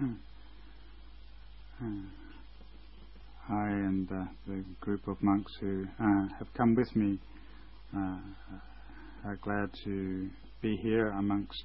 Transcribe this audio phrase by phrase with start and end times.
[0.00, 0.06] I
[3.50, 7.18] and uh, the group of monks who uh, have come with me
[7.94, 8.16] uh,
[9.26, 10.30] are glad to
[10.62, 11.64] be here amongst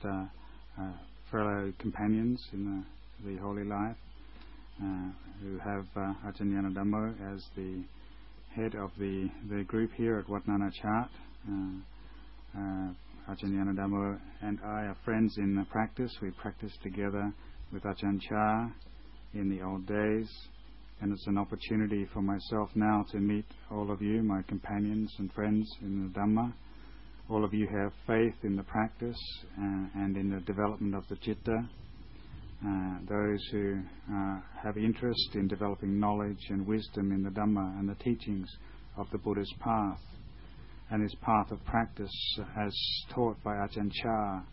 [1.31, 2.83] fellow companions in
[3.23, 3.95] the, holy life
[5.41, 7.83] who have Ajahn Dhammo as the
[8.53, 11.09] head of the, the group here at Wat Nana Chat.
[11.47, 12.89] Uh, uh,
[13.31, 16.11] Ajahn Dhammo and I are friends in practice.
[16.21, 17.33] We practice together
[17.75, 18.69] with Ajahn Chah
[19.33, 20.29] in the old days
[21.01, 25.31] and it's an opportunity for myself now to meet all of you, my companions and
[25.33, 26.53] friends in the Dhamma.
[27.29, 29.19] All of you have faith in the practice
[29.59, 31.67] uh, and in the development of the citta.
[32.65, 37.89] Uh, those who uh, have interest in developing knowledge and wisdom in the Dhamma and
[37.89, 38.47] the teachings
[38.95, 39.99] of the Buddha's path
[40.91, 42.73] and his path of practice as
[43.13, 44.43] taught by Ajahn Chah,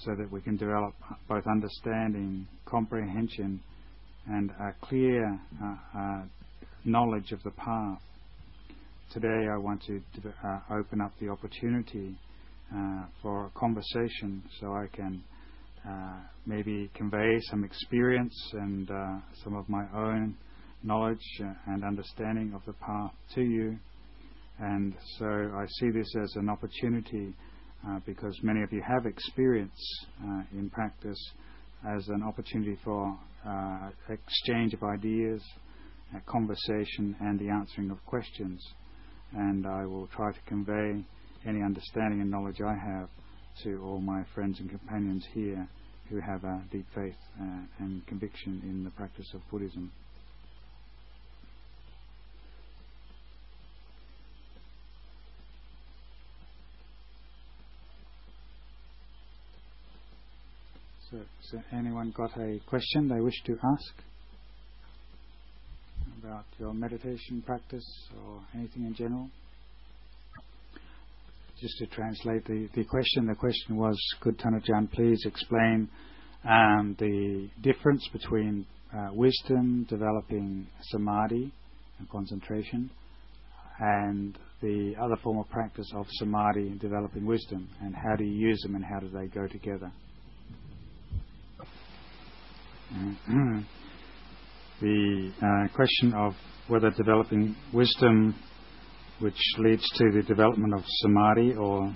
[0.00, 0.94] so that we can develop
[1.28, 3.60] both understanding, comprehension,
[4.26, 6.22] and a clear uh, uh,
[6.84, 8.00] knowledge of the path.
[9.12, 12.16] Today, I want to uh, open up the opportunity
[12.74, 15.22] uh, for a conversation so I can
[15.88, 20.34] uh, maybe convey some experience and uh, some of my own
[20.82, 21.24] knowledge
[21.66, 23.76] and understanding of the path to you.
[24.58, 27.34] And so I see this as an opportunity
[28.06, 30.06] because many of you have experience
[30.52, 31.18] in practice
[31.86, 35.42] as an opportunity for uh, exchange of ideas,
[36.14, 38.64] uh, conversation, and the answering of questions.
[39.32, 41.04] And I will try to convey
[41.46, 43.08] any understanding and knowledge I have
[43.64, 45.68] to all my friends and companions here
[46.08, 47.44] who have a deep faith uh,
[47.78, 49.92] and conviction in the practice of Buddhism.
[61.50, 63.92] So anyone got a question they wish to ask
[66.18, 67.84] about your meditation practice
[68.18, 69.28] or anything in general?
[71.60, 75.90] Just to translate the, the question, the question was, could Tan Ajahn please explain
[76.48, 78.64] um, the difference between
[78.96, 81.52] uh, wisdom, developing samadhi
[81.98, 82.88] and concentration,
[83.80, 88.62] and the other form of practice of samadhi, developing wisdom, and how do you use
[88.62, 89.92] them and how do they go together?
[94.80, 96.34] The uh, question of
[96.68, 98.34] whether developing wisdom,
[99.20, 101.94] which leads to the development of samadhi, or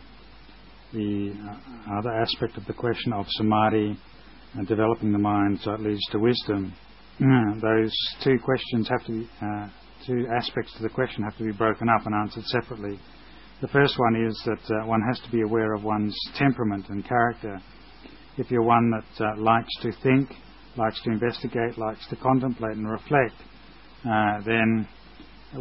[0.92, 3.98] the uh, other aspect of the question of samadhi
[4.54, 6.72] and developing the mind so it leads to wisdom.
[7.60, 9.68] Those two questions have to be, uh,
[10.06, 12.98] two aspects to the question have to be broken up and answered separately.
[13.60, 17.06] The first one is that uh, one has to be aware of one's temperament and
[17.06, 17.60] character.
[18.36, 20.30] If you're one that uh, likes to think,
[20.78, 23.34] likes to investigate, likes to contemplate and reflect,
[24.08, 24.88] uh, then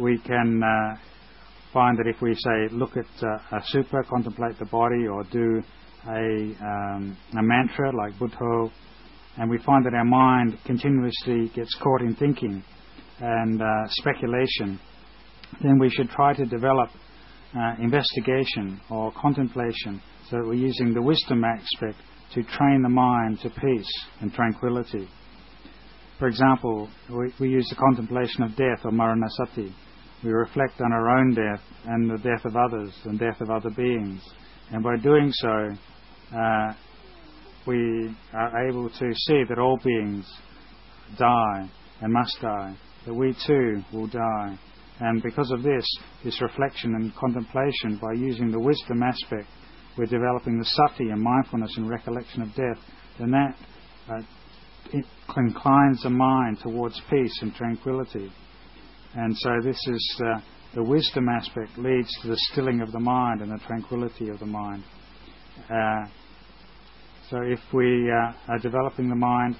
[0.00, 0.96] we can uh,
[1.72, 5.62] find that if we say look at uh, a sutta, contemplate the body, or do
[6.06, 8.70] a, um, a mantra like Buddho,
[9.36, 12.62] and we find that our mind continuously gets caught in thinking
[13.20, 14.80] and uh, speculation,
[15.62, 16.88] then we should try to develop
[17.56, 20.00] uh, investigation or contemplation.
[20.28, 21.98] So that we're using the wisdom aspect
[22.34, 25.08] to train the mind to peace and tranquility.
[26.18, 29.72] For example, we, we use the contemplation of death or maranasati.
[30.24, 33.70] We reflect on our own death and the death of others and death of other
[33.70, 34.20] beings.
[34.72, 35.68] And by doing so,
[36.36, 36.72] uh,
[37.66, 40.26] we are able to see that all beings
[41.18, 44.58] die and must die, that we too will die.
[45.00, 45.86] And because of this,
[46.24, 49.48] this reflection and contemplation, by using the wisdom aspect
[49.98, 52.78] we're developing the sati and mindfulness and recollection of death,
[53.18, 53.56] then that
[54.08, 54.22] uh,
[55.36, 58.30] inclines the mind towards peace and tranquility.
[59.14, 60.40] And so this is uh,
[60.74, 64.46] the wisdom aspect leads to the stilling of the mind and the tranquility of the
[64.46, 64.84] mind.
[65.68, 66.06] Uh,
[67.30, 69.56] so if we uh, are developing the mind,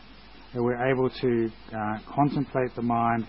[0.55, 3.27] we're able to uh, contemplate the mind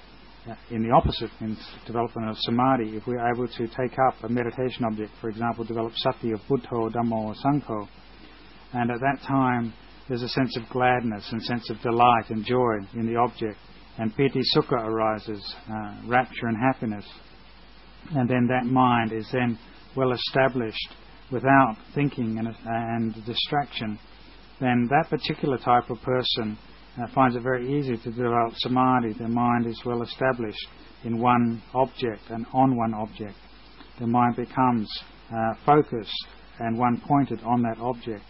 [0.69, 4.85] in the opposite, in development of samadhi, if we're able to take up a meditation
[4.85, 7.87] object, for example, develop sati of Buddho, Dhammo, or Sangho,
[8.73, 9.73] and at that time
[10.07, 13.57] there's a sense of gladness and sense of delight and joy in the object,
[13.97, 17.05] and piti sukha arises, uh, rapture and happiness,
[18.11, 19.57] and then that mind is then
[19.95, 20.89] well established
[21.31, 23.99] without thinking and, and distraction,
[24.59, 26.57] then that particular type of person
[26.97, 29.13] uh, finds it very easy to develop samadhi.
[29.13, 30.67] The mind is well established
[31.03, 33.35] in one object and on one object.
[33.99, 34.89] The mind becomes
[35.31, 36.27] uh, focused
[36.59, 38.23] and one pointed on that object.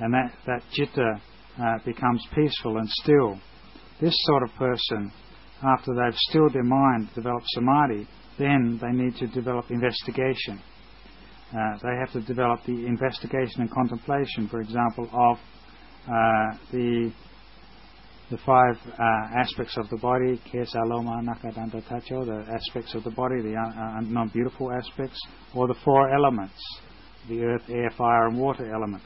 [0.00, 1.20] And that, that citta
[1.60, 3.38] uh, becomes peaceful and still.
[4.00, 5.12] This sort of person,
[5.62, 8.08] after they've stilled their mind, developed samadhi,
[8.38, 10.60] then they need to develop investigation.
[11.52, 15.36] Uh, they have to develop the investigation and contemplation, for example, of
[16.08, 17.12] uh, the
[18.32, 23.04] the five uh, aspects of the body, kesa, loma, nakha, danta, tacho, the aspects of
[23.04, 25.20] the body, the uh, uh, non-beautiful aspects,
[25.54, 26.54] or the four elements,
[27.28, 29.02] the earth, air, fire, and water element.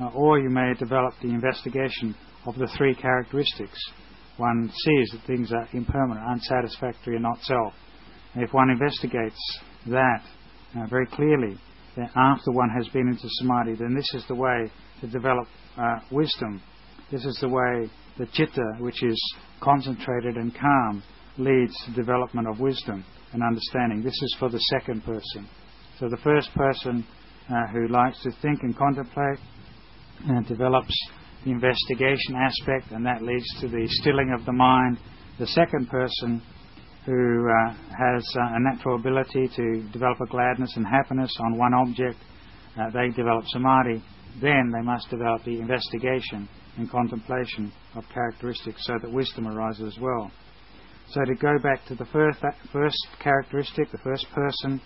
[0.00, 2.14] Uh, or you may develop the investigation
[2.46, 3.78] of the three characteristics.
[4.36, 7.74] One sees that things are impermanent, unsatisfactory, and not self.
[8.34, 9.58] And if one investigates
[9.88, 10.22] that
[10.76, 11.58] uh, very clearly,
[11.96, 14.70] then after one has been into samadhi, then this is the way
[15.00, 16.62] to develop uh, wisdom.
[17.10, 21.02] This is the way the chitta, which is concentrated and calm,
[21.38, 24.02] leads to development of wisdom and understanding.
[24.02, 25.48] This is for the second person.
[25.98, 27.06] So the first person
[27.48, 29.38] uh, who likes to think and contemplate
[30.26, 30.94] and uh, develops
[31.44, 34.98] the investigation aspect, and that leads to the stilling of the mind.
[35.38, 36.42] The second person
[37.04, 41.74] who uh, has uh, a natural ability to develop a gladness and happiness on one
[41.74, 42.18] object,
[42.78, 44.02] uh, they develop samadhi.
[44.40, 50.00] Then they must develop the investigation and contemplation of characteristics so that wisdom arises as
[50.00, 50.30] well.
[51.10, 52.40] So to go back to the first,
[52.72, 54.80] first characteristic, the first person,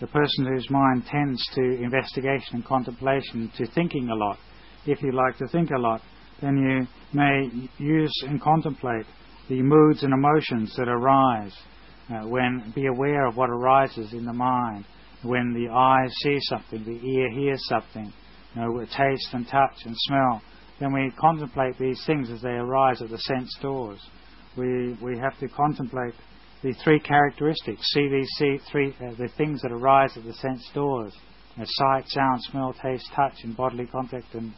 [0.00, 4.38] the person whose mind tends to investigation and contemplation, to thinking a lot.
[4.86, 6.02] If you like to think a lot,
[6.42, 6.86] then you
[7.18, 7.48] may
[7.78, 9.06] use and contemplate
[9.48, 11.54] the moods and emotions that arise.
[12.10, 14.84] Uh, when be aware of what arises in the mind.
[15.22, 18.12] When the eye sees something, the ear hears something,
[18.54, 20.42] you know, taste and touch and smell
[20.80, 24.00] then we contemplate these things as they arise at the sense doors.
[24.56, 26.14] We, we have to contemplate
[26.62, 30.66] the three characteristics, see these see three, uh, the things that arise at the sense
[30.74, 31.14] doors,
[31.58, 34.52] as sight, sound, smell, taste, touch, and bodily contact and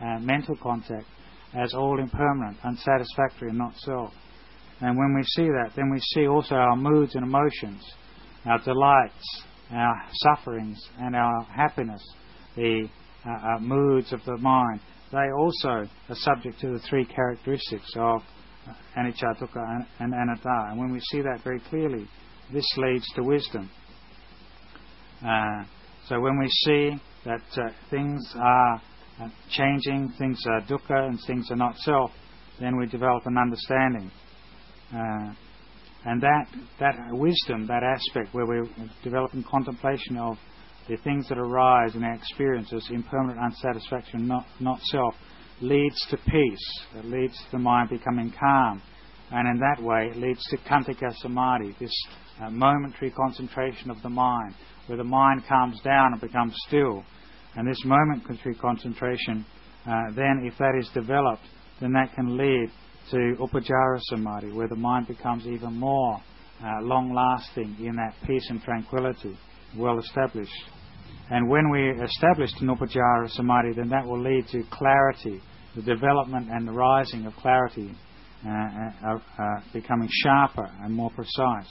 [0.00, 1.06] uh, mental contact,
[1.54, 4.12] as all impermanent, unsatisfactory, and not self.
[4.80, 7.84] And when we see that, then we see also our moods and emotions,
[8.46, 12.02] our delights, our sufferings, and our happiness,
[12.56, 12.88] the
[13.26, 14.80] uh, uh moods of the mind
[15.12, 18.22] they also are subject to the three characteristics of
[18.96, 20.70] anicca, dukkha, and anatta.
[20.70, 22.06] And when we see that very clearly,
[22.52, 23.70] this leads to wisdom.
[25.24, 25.64] Uh,
[26.06, 28.82] so when we see that uh, things are
[29.20, 32.10] uh, changing, things are dukkha, and things are not self,
[32.60, 34.10] then we develop an understanding.
[34.92, 35.34] Uh,
[36.04, 36.46] and that,
[36.78, 38.66] that wisdom, that aspect where we're
[39.04, 40.36] developing contemplation of
[40.90, 45.14] the things that arise in our experiences, impermanent unsatisfaction, not, not self,
[45.60, 46.80] leads to peace.
[46.96, 48.82] It leads to the mind becoming calm.
[49.30, 51.92] And in that way, it leads to khanika samadhi, this
[52.42, 54.56] uh, momentary concentration of the mind,
[54.88, 57.04] where the mind calms down and becomes still.
[57.54, 59.46] And this momentary concentration,
[59.86, 61.44] uh, then, if that is developed,
[61.80, 62.68] then that can lead
[63.12, 66.16] to upacara samadhi, where the mind becomes even more
[66.64, 69.38] uh, long lasting in that peace and tranquility,
[69.76, 70.50] well established.
[71.30, 75.40] And when we establish an Upacara Samadhi, then that will lead to clarity,
[75.76, 77.94] the development and the rising of clarity,
[78.44, 81.70] uh, uh, uh, becoming sharper and more precise.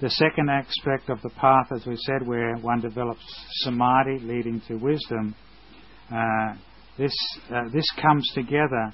[0.00, 3.24] The second aspect of the path, as we said, where one develops
[3.62, 5.34] samadhi leading to wisdom,
[6.14, 6.52] uh,
[6.98, 7.14] this,
[7.50, 8.92] uh, this comes together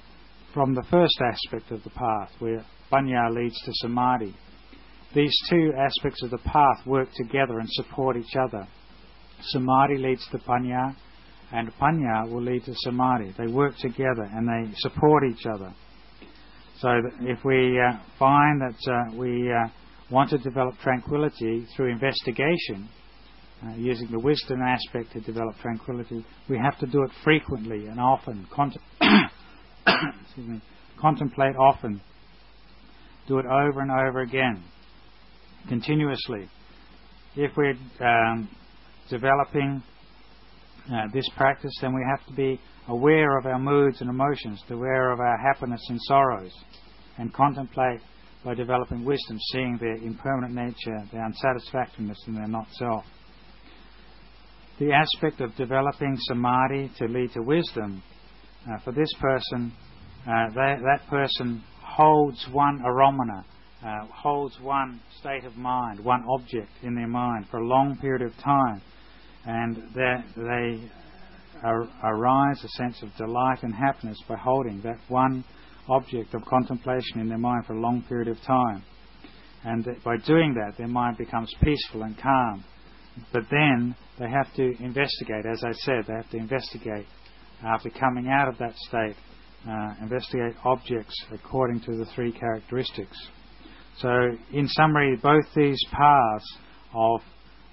[0.54, 4.34] from the first aspect of the path, where panya leads to samadhi.
[5.14, 8.66] These two aspects of the path work together and support each other.
[9.44, 10.94] Samadhi leads to Panya,
[11.52, 13.34] and Panya will lead to Samadhi.
[13.36, 15.72] They work together and they support each other.
[16.80, 16.88] So
[17.20, 19.68] if we uh, find that uh, we uh,
[20.10, 22.88] want to develop tranquility through investigation,
[23.64, 28.00] uh, using the wisdom aspect to develop tranquility, we have to do it frequently and
[28.00, 28.44] often.
[31.00, 32.00] contemplate often.
[33.28, 34.64] Do it over and over again,
[35.68, 36.48] continuously.
[37.36, 38.48] If we're um,
[39.08, 39.82] developing
[40.92, 45.12] uh, this practice, then we have to be aware of our moods and emotions, aware
[45.12, 46.52] of our happiness and sorrows,
[47.18, 48.00] and contemplate
[48.44, 53.04] by developing wisdom, seeing their impermanent nature, their unsatisfactoriness, and their not self.
[54.80, 58.02] The aspect of developing samadhi to lead to wisdom,
[58.66, 59.72] uh, for this person,
[60.22, 63.44] uh, that, that person holds one arammana,
[63.84, 68.22] uh, holds one state of mind, one object in their mind for a long period
[68.22, 68.80] of time
[69.44, 70.90] and that they
[72.02, 75.44] arise a sense of delight and happiness by holding that one
[75.88, 78.82] object of contemplation in their mind for a long period of time.
[79.64, 82.64] And by doing that, their mind becomes peaceful and calm.
[83.32, 87.06] But then they have to investigate, as I said, they have to investigate
[87.64, 89.14] after coming out of that state,
[89.68, 93.16] uh, investigate objects according to the three characteristics.
[94.02, 96.58] So, in summary, both these paths
[96.92, 97.20] of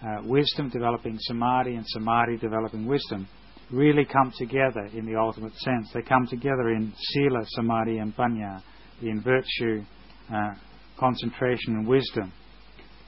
[0.06, 3.28] uh, wisdom developing samadhi and samadhi developing wisdom
[3.72, 5.90] really come together in the ultimate sense.
[5.92, 8.62] They come together in sila, samadhi, and panya,
[9.02, 9.84] in virtue,
[10.32, 10.52] uh,
[11.00, 12.32] concentration, and wisdom.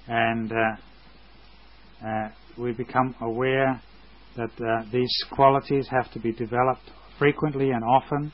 [0.08, 3.80] And uh, uh we become aware
[4.36, 8.34] that uh, these qualities have to be developed frequently and often.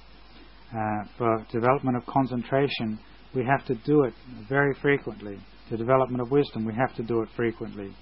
[0.69, 2.99] Uh, for development of concentration,
[3.37, 4.15] we have to do it
[4.49, 5.37] very frequently.
[5.69, 7.95] The development of wisdom, we have to do it frequently.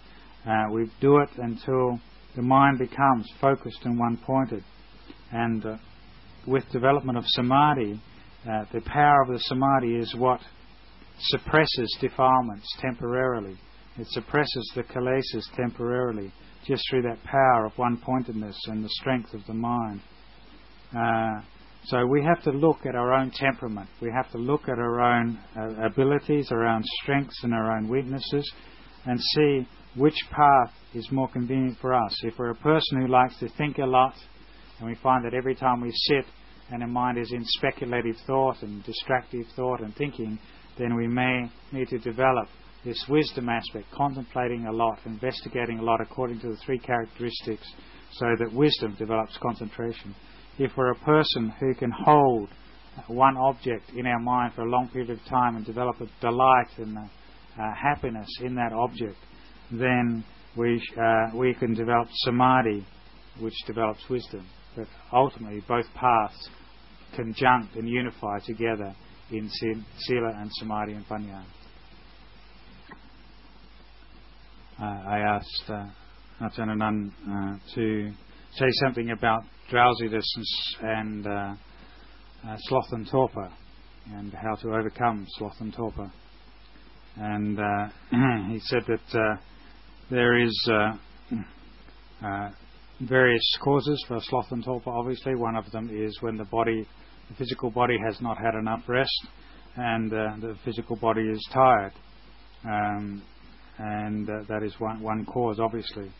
[0.47, 1.99] Uh, we do it until
[2.37, 4.63] the mind becomes focused and one pointed.
[5.33, 5.77] And uh,
[6.47, 8.01] with development of samadhi,
[8.49, 10.39] uh, the power of the samadhi is what
[11.19, 13.57] suppresses defilements temporarily.
[13.97, 16.31] It suppresses the kilesas temporarily
[16.65, 19.99] just through that power of one pointedness and the strength of the mind.
[20.97, 21.41] Uh,
[21.87, 23.89] so we have to look at our own temperament.
[24.01, 27.87] We have to look at our own uh, abilities, our own strengths, and our own
[27.87, 28.51] weaknesses,
[29.05, 32.19] and see which path is more convenient for us.
[32.23, 34.15] If we're a person who likes to think a lot,
[34.79, 36.25] and we find that every time we sit
[36.71, 40.39] and our mind is in speculative thought and distractive thought and thinking,
[40.77, 42.47] then we may need to develop
[42.83, 47.67] this wisdom aspect, contemplating a lot, investigating a lot according to the three characteristics,
[48.13, 50.15] so that wisdom develops concentration.
[50.57, 52.49] If we're a person who can hold
[53.07, 56.69] one object in our mind for a long period of time and develop a delight
[56.77, 57.09] and a,
[57.61, 59.17] uh, happiness in that object,
[59.71, 60.23] then
[60.55, 62.85] we, uh, we can develop samadhi,
[63.39, 64.47] which develops wisdom.
[64.77, 66.49] But ultimately, both paths
[67.15, 68.95] conjunct and unify together
[69.31, 71.43] in sila and samadhi and panya.
[74.79, 75.85] Uh, I asked uh,
[76.41, 78.11] uh, to
[78.53, 80.25] say something about drowsiness
[80.81, 81.53] and uh,
[82.47, 83.51] uh, sloth and torpor
[84.13, 86.11] and how to overcome sloth and torpor.
[87.17, 87.87] And uh,
[88.49, 89.37] he said that uh,
[90.11, 92.49] there is uh,
[93.01, 94.91] various causes for sloth and torpor.
[94.91, 96.87] Obviously, one of them is when the body,
[97.29, 99.27] the physical body, has not had enough rest,
[99.75, 101.93] and the physical body is tired.
[102.63, 103.23] Um,
[103.77, 106.11] and that is one, one cause, obviously.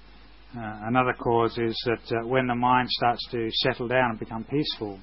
[0.58, 4.44] Uh, another cause is that uh, when the mind starts to settle down and become
[4.46, 5.00] peaceful,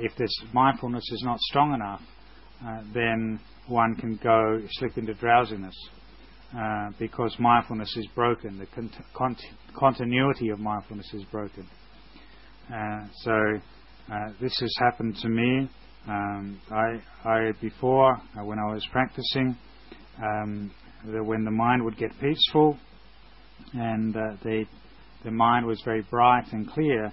[0.00, 2.02] if this mindfulness is not strong enough,
[2.92, 5.74] then one can go slip into drowsiness.
[6.56, 8.58] Uh, because mindfulness is broken.
[8.58, 8.66] The
[9.14, 9.42] cont-
[9.78, 11.68] continuity of mindfulness is broken.
[12.74, 13.32] Uh, so
[14.10, 15.68] uh, this has happened to me.
[16.06, 19.58] Um, I, I, before when I was practicing,
[20.22, 20.70] um,
[21.04, 22.78] when the mind would get peaceful
[23.74, 24.64] and the
[25.24, 27.12] the mind was very bright and clear,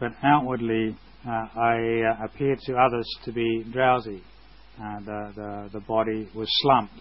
[0.00, 4.22] but outwardly I appeared to others to be drowsy.
[4.82, 6.94] Uh, the, the, the body was slumped.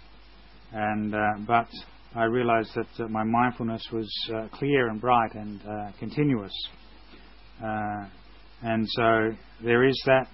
[0.74, 1.68] And, uh, but
[2.16, 4.12] I realized that uh, my mindfulness was
[4.54, 5.62] clear and bright and
[5.98, 6.54] continuous.
[7.62, 9.32] and so
[9.64, 10.28] there is that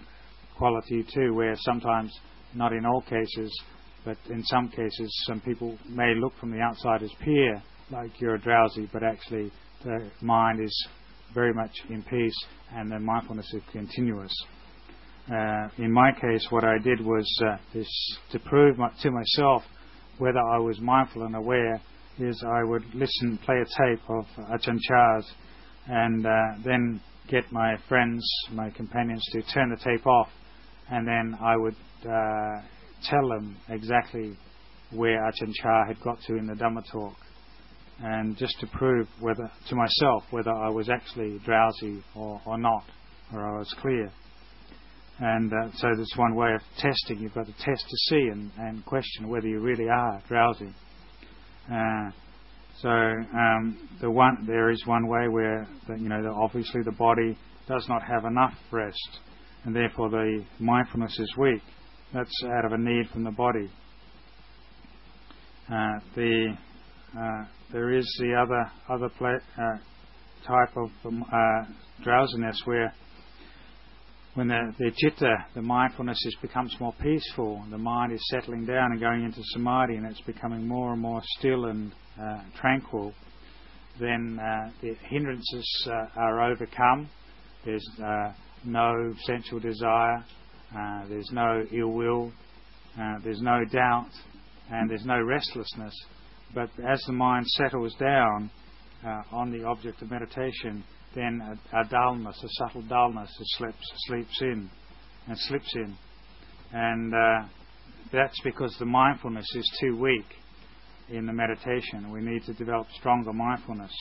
[0.58, 2.12] quality too, where sometimes,
[2.56, 3.56] not in all cases,
[4.04, 8.38] but in some cases, some people may look from the outside as peer, like you're
[8.38, 9.52] drowsy, but actually
[9.84, 10.88] the mind is
[11.34, 12.36] very much in peace
[12.74, 14.34] and the mindfulness is continuous.
[15.32, 17.88] Uh, in my case, what I did was uh, this,
[18.32, 19.64] to prove my, to myself
[20.18, 21.82] whether I was mindful and aware.
[22.20, 25.32] Is I would listen, play a tape of Ajahn Chah's,
[25.86, 26.30] and uh,
[26.66, 30.30] then get my friends, my companions, to turn the tape off,
[30.90, 32.62] and then I would uh,
[33.04, 34.36] tell them exactly
[34.92, 37.16] where Ajahn Chah had got to in the Dhamma talk,
[38.00, 42.84] and just to prove whether to myself whether I was actually drowsy or, or not,
[43.34, 44.12] or I was clear.
[45.20, 47.20] And uh, so there's one way of testing.
[47.20, 50.74] You've got to test to see and, and question whether you really are drowsy.
[51.72, 52.12] Uh,
[52.82, 56.92] so um, the one there is one way where the, you know the, obviously the
[56.92, 57.36] body
[57.68, 59.20] does not have enough rest,
[59.66, 61.62] and therefore the mindfulness is weak.
[62.14, 63.70] That's out of a need from the body.
[65.68, 66.56] Uh, the
[67.72, 69.78] there is the other uh,
[70.46, 71.66] type of um, uh,
[72.04, 72.94] drowsiness where
[74.38, 78.92] when the, the citta, the mindfulness is, becomes more peaceful, the mind is settling down
[78.92, 83.14] and going into samadhi and it's becoming more and more still and uh, tranquil,
[84.00, 87.10] then uh, the hindrances uh, are overcome.
[87.66, 88.32] There's uh,
[88.64, 90.24] no sensual desire,
[90.78, 92.32] uh, there's no ill will,
[93.00, 94.12] uh, there's no doubt,
[94.70, 95.94] and there's no restlessness.
[96.54, 98.50] But as the mind settles down
[99.32, 100.84] on the object of meditation,
[101.16, 104.70] then a, a dullness, a subtle dullness, slips sleeps in
[105.28, 105.96] and slips in,
[106.74, 107.48] and uh,
[108.12, 110.26] that's because the mindfulness is too weak
[111.10, 112.12] in the meditation.
[112.12, 113.94] We need to develop stronger mindfulness.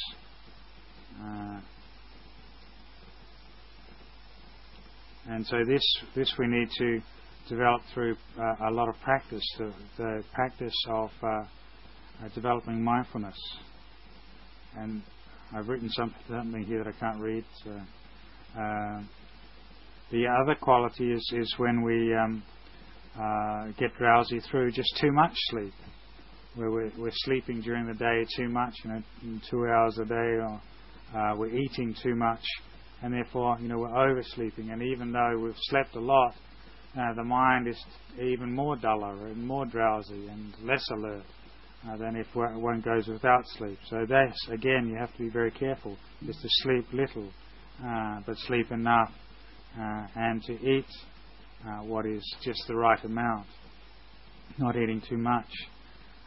[1.20, 1.60] Uh,
[5.28, 5.82] and so this
[6.14, 7.00] this we need to
[7.48, 11.44] develop through uh, a lot of practice, the, the practice of uh,
[12.24, 13.36] uh developing mindfulness.
[14.76, 15.02] And
[15.54, 17.44] I've written something here that I can't read.
[17.64, 17.70] So,
[18.60, 19.02] uh,
[20.10, 22.42] the other quality is, is when we um,
[23.20, 25.72] uh, get drowsy through just too much sleep,
[26.54, 29.02] where we're, we're, sleeping during the day too much, you know,
[29.50, 30.60] two hours a day, or
[31.14, 32.42] uh, we're eating too much,
[33.02, 34.70] and therefore, you know, we're oversleeping.
[34.70, 36.34] And even though we've slept a lot,
[36.98, 37.84] uh, the mind is
[38.20, 41.24] even more duller and more drowsy and less alert
[41.88, 43.78] uh, than if one goes without sleep.
[43.88, 47.30] So that's again, you have to be very careful, is to sleep little,
[47.84, 49.10] uh, but sleep enough,
[49.78, 50.86] uh, and to eat
[51.66, 53.46] uh, what is just the right amount,
[54.58, 55.48] not eating too much,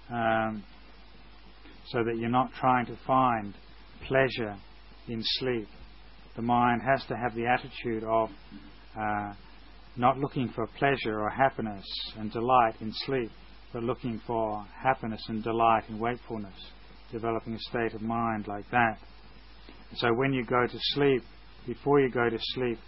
[0.09, 0.63] um,
[1.87, 3.53] so that you're not trying to find
[4.07, 4.55] pleasure
[5.07, 5.67] in sleep.
[6.35, 8.29] The mind has to have the attitude of
[8.97, 9.33] uh,
[9.97, 11.83] not looking for pleasure or happiness
[12.17, 13.31] and delight in sleep,
[13.73, 16.55] but looking for happiness and delight in wakefulness,
[17.11, 18.97] developing a state of mind like that.
[19.95, 21.23] So when you go to sleep,
[21.65, 22.79] before you go to sleep,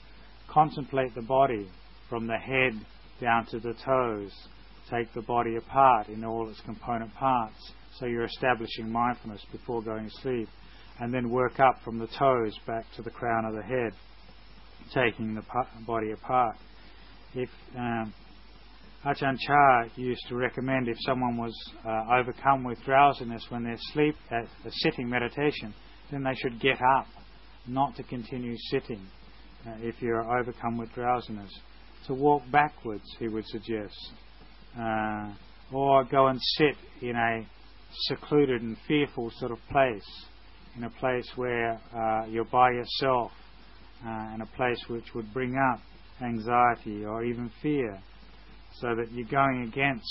[0.47, 1.69] contemplate the body
[2.09, 2.73] from the head
[3.19, 4.31] down to the toes.
[4.89, 7.71] Take the body apart in all its component parts.
[8.00, 10.50] So you're establishing mindfulness before going to sleep.
[11.00, 13.93] And then work up from the toes back to the crown of the head,
[14.93, 15.43] taking the
[15.88, 16.57] body apart.
[17.33, 18.13] If um,
[19.03, 24.15] Ajahn Chah used to recommend if someone was uh, overcome with drowsiness when they're asleep
[24.29, 25.74] at a sitting meditation,
[26.12, 27.08] then they should get up,
[27.65, 29.01] not to continue sitting
[29.65, 31.51] uh, if you're overcome with drowsiness.
[32.08, 33.96] To walk backwards, he would suggest,
[34.79, 35.34] uh,
[35.73, 37.43] or go and sit in a
[38.08, 40.25] secluded and fearful sort of place,
[40.78, 43.32] in a place where uh, you're by yourself,
[44.06, 45.80] uh, in a place which would bring up
[46.21, 47.99] anxiety or even fear,
[48.79, 50.07] so that you're going against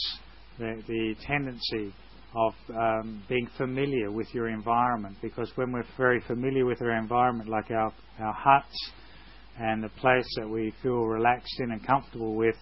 [0.59, 1.95] the, the tendency
[2.35, 5.17] of um, being familiar with your environment.
[5.21, 8.91] Because when we're very familiar with our environment, like our, our huts,
[9.59, 12.55] and the place that we feel relaxed in and comfortable with,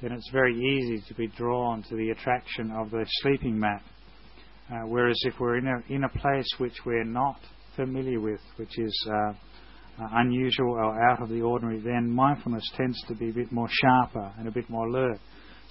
[0.00, 3.82] then it's very easy to be drawn to the attraction of the sleeping mat.
[4.70, 7.40] Uh, whereas if we're in a, in a place which we're not
[7.76, 9.32] familiar with, which is uh,
[10.02, 13.68] uh, unusual or out of the ordinary, then mindfulness tends to be a bit more
[13.70, 15.18] sharper and a bit more alert.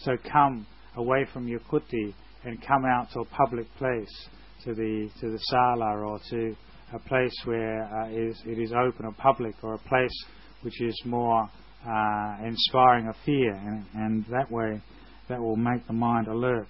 [0.04, 2.14] So come away from your kuti
[2.44, 4.28] and come out to a public place,
[4.66, 6.56] to the to the sala or to
[6.94, 10.26] a place where uh, is, it is open or public, or a place
[10.62, 11.50] which is more
[11.88, 14.82] uh, inspiring of fear, and, and that way
[15.30, 16.68] that will make the mind alert.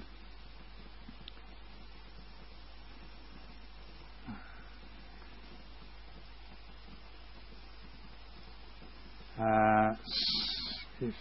[9.40, 9.94] Uh,
[11.02, 11.14] if,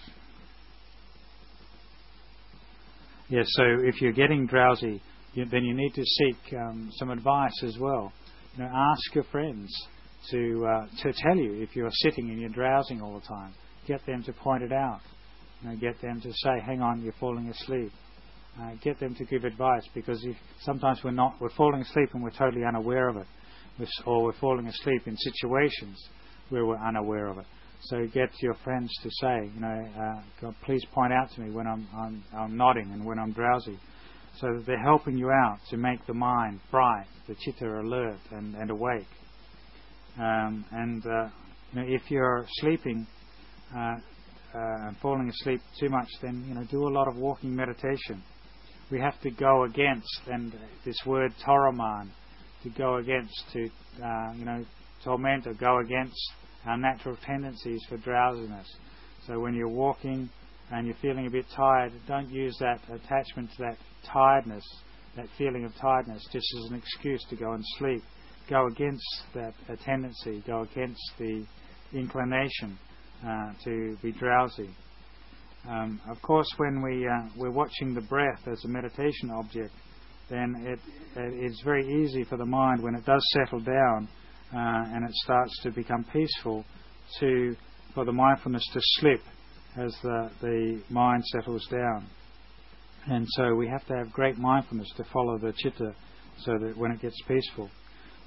[3.32, 5.00] yeah, so if you're getting drowsy,
[5.32, 8.12] you, then you need to seek um, some advice as well.
[8.54, 9.74] You know, ask your friends
[10.30, 13.54] to uh, to tell you if you're sitting and you're drowsing all the time.
[13.88, 15.00] Get them to point it out.
[15.62, 17.90] You know, get them to say, "Hang on, you're falling asleep."
[18.60, 22.22] Uh, get them to give advice because if, sometimes we're not we're falling asleep and
[22.22, 23.26] we're totally unaware of it,
[23.78, 25.96] we're, or we're falling asleep in situations
[26.50, 27.46] where we're unaware of it.
[27.86, 31.66] So get your friends to say, you know, uh, please point out to me when
[31.66, 33.76] I'm, I'm, I'm nodding and when I'm drowsy,
[34.38, 38.54] so that they're helping you out to make the mind bright, the chitta alert and,
[38.54, 39.08] and awake.
[40.16, 41.28] Um, and uh,
[41.72, 43.04] you know, if you're sleeping
[43.74, 43.96] uh, uh,
[44.54, 48.22] and falling asleep too much, then you know do a lot of walking meditation.
[48.92, 52.10] We have to go against, and this word toroman,
[52.62, 53.68] to go against, to
[54.04, 54.64] uh, you know
[55.02, 56.32] torment or go against
[56.66, 58.66] our natural tendencies for drowsiness.
[59.26, 60.28] So when you're walking
[60.70, 63.76] and you're feeling a bit tired, don't use that attachment to that
[64.12, 64.64] tiredness,
[65.16, 68.02] that feeling of tiredness, just as an excuse to go and sleep
[68.48, 71.44] go against that tendency, go against the
[71.92, 72.78] inclination
[73.26, 74.70] uh, to be drowsy.
[75.68, 79.72] Um, of course, when we uh, we're watching the breath as a meditation object,
[80.28, 80.80] then it,
[81.16, 84.08] it is very easy for the mind when it does settle down
[84.52, 86.64] and it starts to become peaceful,
[87.20, 87.56] to
[87.94, 89.20] for the mindfulness to slip
[89.76, 92.06] as the the mind settles down.
[93.06, 95.94] And so we have to have great mindfulness to follow the chitta,
[96.38, 97.70] so that when it gets peaceful.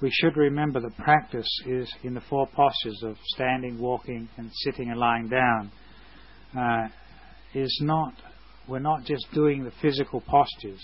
[0.02, 4.90] we should remember that practice is in the four postures of standing, walking, and sitting
[4.90, 5.70] and lying down.
[6.56, 6.88] Uh,
[7.54, 8.12] is not
[8.68, 10.80] we're not just doing the physical postures.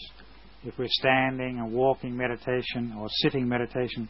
[0.65, 4.09] If we're standing and walking meditation or sitting meditation,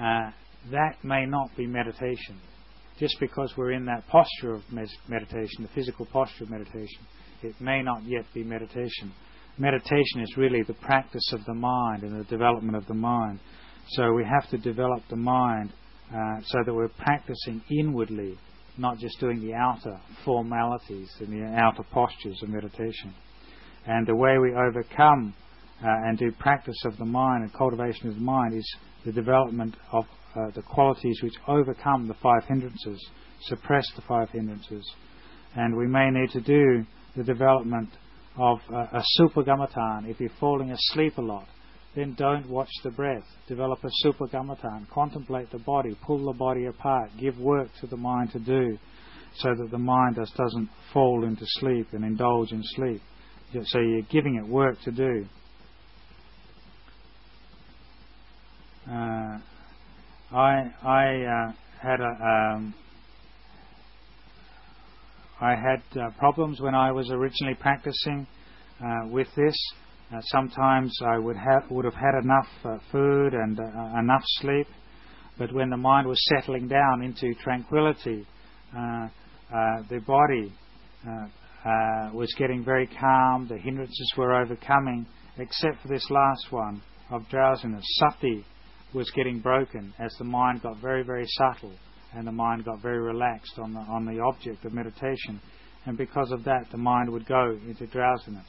[0.00, 0.30] uh,
[0.70, 2.40] that may not be meditation.
[2.98, 7.00] Just because we're in that posture of meditation, the physical posture of meditation,
[7.42, 9.12] it may not yet be meditation.
[9.56, 13.40] Meditation is really the practice of the mind and the development of the mind.
[13.90, 15.72] So we have to develop the mind
[16.12, 18.38] uh, so that we're practicing inwardly,
[18.76, 23.14] not just doing the outer formalities and the outer postures of meditation.
[23.86, 25.34] And the way we overcome
[25.82, 29.74] uh, and do practice of the mind and cultivation of the mind is the development
[29.92, 30.04] of
[30.36, 33.04] uh, the qualities which overcome the five hindrances,
[33.42, 34.88] suppress the five hindrances.
[35.56, 36.84] And we may need to do
[37.16, 37.88] the development
[38.36, 41.46] of uh, asubha kammatthana if you're falling asleep a lot.
[41.96, 43.24] Then don't watch the breath.
[43.48, 44.88] Develop asubha kammatthana.
[44.90, 45.96] Contemplate the body.
[46.06, 47.10] Pull the body apart.
[47.18, 48.78] Give work to the mind to do
[49.36, 53.00] so that the mind just doesn't fall into sleep and indulge in sleep.
[53.64, 55.26] So you're giving it work to do.
[58.90, 59.38] Uh,
[60.32, 62.74] I I uh, had a um,
[65.40, 68.28] I had uh, problems when I was originally practicing
[68.80, 69.56] uh, with this.
[70.14, 73.58] Uh, sometimes I would have would have had enough uh, food and
[73.98, 74.68] enough sleep,
[75.36, 78.24] but when the mind was settling down into tranquility,
[78.72, 80.52] the body
[82.14, 83.48] was getting very calm.
[83.48, 85.06] The hindrances were overcoming,
[85.38, 87.84] except for this last one of drowsiness.
[87.98, 88.44] Sati
[88.94, 91.72] was getting broken as the mind got very, very subtle
[92.14, 95.40] and the mind got very relaxed on the, on the object of meditation.
[95.86, 98.46] And because of that, the mind would go into drowsiness.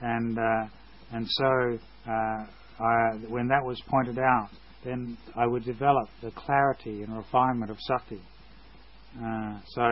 [0.00, 0.66] And, uh,
[1.12, 2.46] and so, uh,
[2.80, 4.48] I, when that was pointed out,
[4.84, 8.20] then I would develop the clarity and refinement of sati.
[9.16, 9.82] Uh, so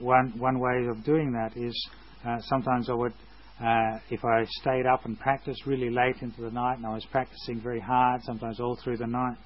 [0.00, 1.88] one one way of doing that is
[2.26, 3.12] uh, sometimes I would
[3.60, 7.06] uh, if I stayed up and practiced really late into the night, and I was
[7.10, 9.36] practicing very hard, sometimes all through the night,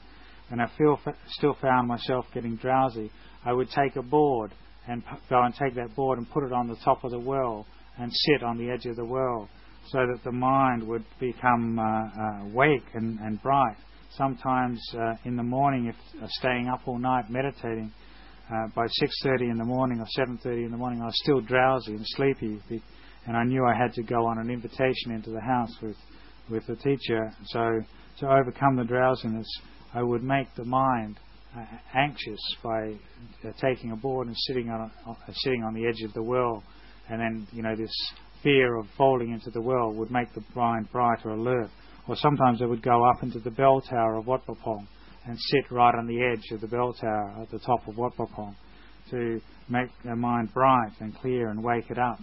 [0.50, 3.10] and I feel, still found myself getting drowsy,
[3.44, 4.52] I would take a board
[4.88, 7.66] and go and take that board and put it on the top of the well
[7.98, 9.48] and sit on the edge of the well
[9.88, 13.76] so that the mind would become uh, uh, awake and, and bright.
[14.16, 17.92] Sometimes uh, in the morning, if uh, staying up all night meditating,
[18.48, 21.94] uh, by 6:30 in the morning or 7:30 in the morning, I was still drowsy
[21.94, 22.60] and sleepy
[23.26, 25.96] and I knew I had to go on an invitation into the house with
[26.48, 27.32] with the teacher.
[27.46, 27.80] So
[28.20, 29.46] to overcome the drowsiness,
[29.92, 31.18] I would make the mind
[31.56, 32.94] uh, anxious by
[33.44, 36.22] uh, taking a board and sitting on a, uh, sitting on the edge of the
[36.22, 36.62] well,
[37.08, 37.92] and then you know this
[38.42, 41.70] fear of falling into the well would make the mind bright or alert.
[42.08, 44.86] Or sometimes I would go up into the bell tower of Wat Pah Pong
[45.26, 48.14] and sit right on the edge of the bell tower at the top of Wat
[48.16, 48.56] Pah Pong
[49.10, 52.20] to make the mind bright and clear and wake it up.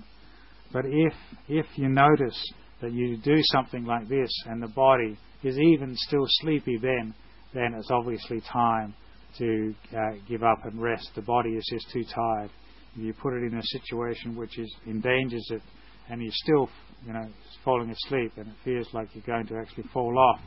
[0.73, 1.13] But if
[1.47, 6.25] if you notice that you do something like this and the body is even still
[6.41, 7.13] sleepy, then
[7.53, 8.95] then it's obviously time
[9.37, 11.11] to uh, give up and rest.
[11.15, 12.49] The body is just too tired.
[12.95, 15.61] If you put it in a situation which is endangers it,
[16.09, 16.69] and you're still,
[17.05, 17.27] you know,
[17.63, 20.41] falling asleep, and it feels like you're going to actually fall off,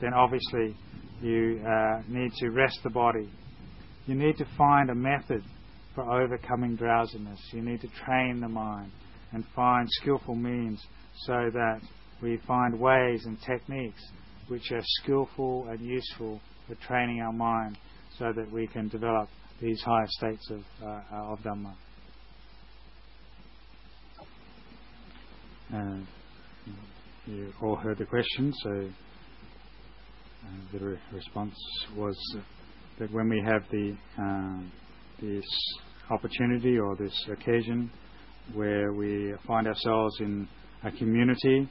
[0.00, 0.76] then obviously
[1.20, 3.28] you uh, need to rest the body.
[4.06, 5.42] You need to find a method
[5.94, 7.40] for overcoming drowsiness.
[7.52, 8.90] You need to train the mind
[9.34, 10.80] and find skillful means
[11.26, 11.80] so that
[12.22, 14.00] we find ways and techniques
[14.48, 17.76] which are skillful and useful for training our mind
[18.18, 19.28] so that we can develop
[19.60, 21.74] these higher states of, uh, of Dhamma.
[25.74, 25.98] Uh,
[27.26, 28.88] you all heard the question, so
[30.44, 31.56] uh, the re- response
[31.96, 32.16] was
[32.98, 34.60] that when we have the uh,
[35.20, 35.44] this
[36.10, 37.90] opportunity or this occasion
[38.52, 40.46] where we find ourselves in
[40.84, 41.68] a community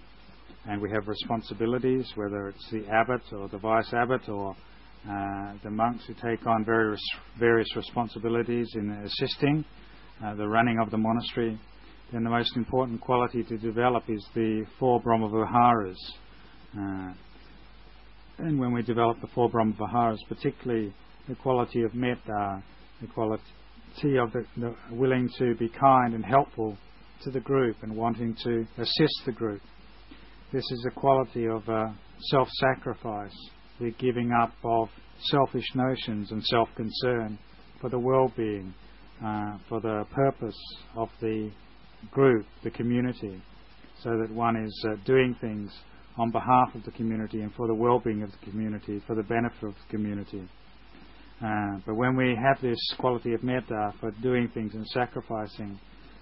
[0.65, 4.55] and we have responsibilities, whether it's the abbot or the vice abbot or
[5.09, 7.01] uh, the monks who take on various
[7.38, 9.65] various responsibilities in assisting
[10.23, 11.59] uh, the running of the monastery,
[12.13, 15.97] then the most important quality to develop is the four Brahmaviharas.
[16.77, 17.13] Uh,
[18.39, 20.93] and when we develop the four Brahmaviharas, particularly
[21.27, 22.63] the quality of metta,
[23.01, 23.43] the quality
[24.17, 26.77] of the, the willing to be kind and helpful
[27.21, 29.62] to the group and wanting to assist the group.
[30.51, 31.88] This is a quality of uh,
[32.29, 33.36] self sacrifice,
[33.79, 34.89] the giving up of
[35.29, 37.39] selfish notions and self concern
[37.79, 38.73] for the well being,
[39.23, 40.58] uh, for the purpose
[40.95, 41.51] of the
[42.12, 43.41] group, the community,
[44.01, 45.71] so that one is uh, doing things
[46.17, 49.63] on behalf of the community and for the well-being of the community, for the benefit
[49.63, 50.47] of the community.
[51.43, 55.77] Uh, but when we have this quality of metta for doing things and sacrificing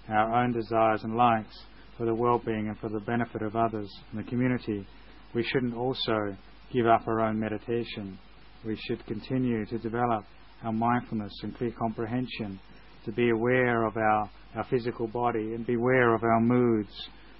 [0.08, 1.56] our own desires and likes
[1.96, 4.84] for the well-being and for the benefit of others in the community,
[5.32, 6.36] we shouldn't also
[6.72, 8.18] give up our own meditation.
[8.66, 10.24] We should continue to develop
[10.64, 12.58] our mindfulness and clear comprehension,
[13.04, 16.92] to be aware of our, our physical body and be aware of our moods,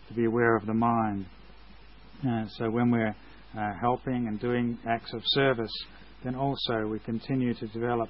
[0.09, 1.27] to be aware of the mind.
[2.29, 3.15] Uh, so when we're
[3.57, 5.71] uh, helping and doing acts of service,
[6.25, 8.09] then also we continue to develop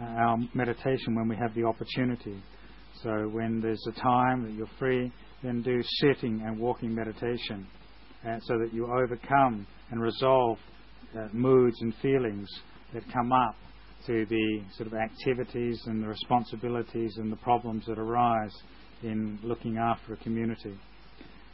[0.00, 2.42] uh, our meditation when we have the opportunity.
[3.02, 7.66] So when there's a time that you're free, then do sitting and walking meditation,
[8.26, 10.58] uh, so that you overcome and resolve
[11.16, 12.48] uh, moods and feelings
[12.92, 13.54] that come up
[14.06, 18.54] to the sort of activities and the responsibilities and the problems that arise
[19.02, 20.76] in looking after a community.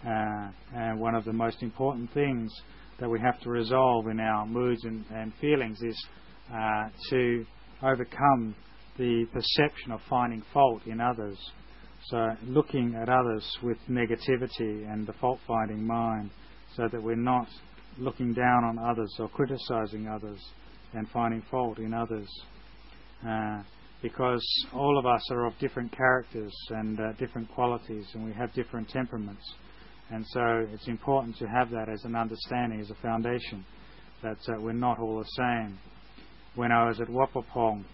[0.07, 2.51] Uh, and one of the most important things
[3.00, 6.06] that we have to resolve in our moods and, and feelings is
[6.52, 7.44] uh, to
[7.82, 8.54] overcome
[8.98, 11.38] the perception of finding fault in others.
[12.06, 16.30] So, looking at others with negativity and the fault finding mind,
[16.76, 17.48] so that we're not
[17.98, 20.38] looking down on others or criticizing others
[20.94, 22.28] and finding fault in others.
[23.26, 23.62] Uh,
[24.02, 28.52] because all of us are of different characters and uh, different qualities, and we have
[28.54, 29.42] different temperaments.
[30.11, 33.64] And so it's important to have that as an understanding, as a foundation,
[34.23, 35.79] that uh, we're not all the same.
[36.57, 37.85] When I was at Wat Pah Pong,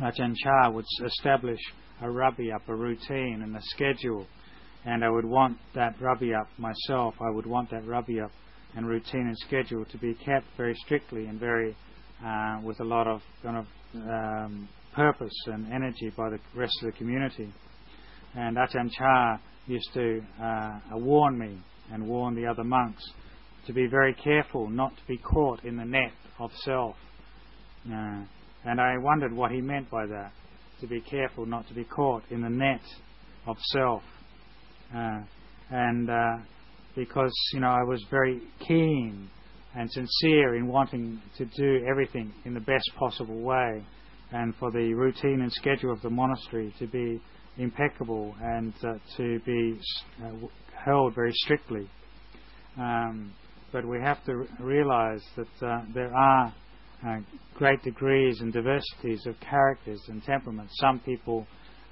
[0.00, 1.58] Ajahn Chah would establish
[2.00, 4.26] a rabiap, a routine and a schedule,
[4.84, 7.14] and I would want that rabiap myself.
[7.20, 8.30] I would want that rabiap
[8.76, 11.76] and routine and schedule to be kept very strictly and very
[12.24, 16.92] uh, with a lot of kind of um, purpose and energy by the rest of
[16.92, 17.52] the community.
[18.34, 21.58] And Ajahn Chah used to uh, warn me
[21.92, 23.02] and warn the other monks
[23.66, 26.96] to be very careful not to be caught in the net of self.
[27.86, 28.22] Uh,
[28.64, 30.32] and I wondered what he meant by that.
[30.80, 32.80] To be careful not to be caught in the net
[33.46, 34.02] of self.
[34.94, 35.20] Uh,
[35.70, 36.38] and uh,
[36.96, 39.30] because, you know, I was very keen
[39.74, 43.84] and sincere in wanting to do everything in the best possible way
[44.32, 47.20] and for the routine and schedule of the monastery to be
[47.58, 49.78] impeccable and uh, to be
[50.24, 50.30] uh,
[50.84, 51.88] held very strictly.
[52.78, 53.32] Um,
[53.72, 56.54] but we have to realize that uh, there are
[57.06, 57.18] uh,
[57.54, 60.72] great degrees and diversities of characters and temperaments.
[60.78, 61.46] Some people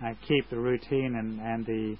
[0.04, 1.96] uh, keep the routine and, and the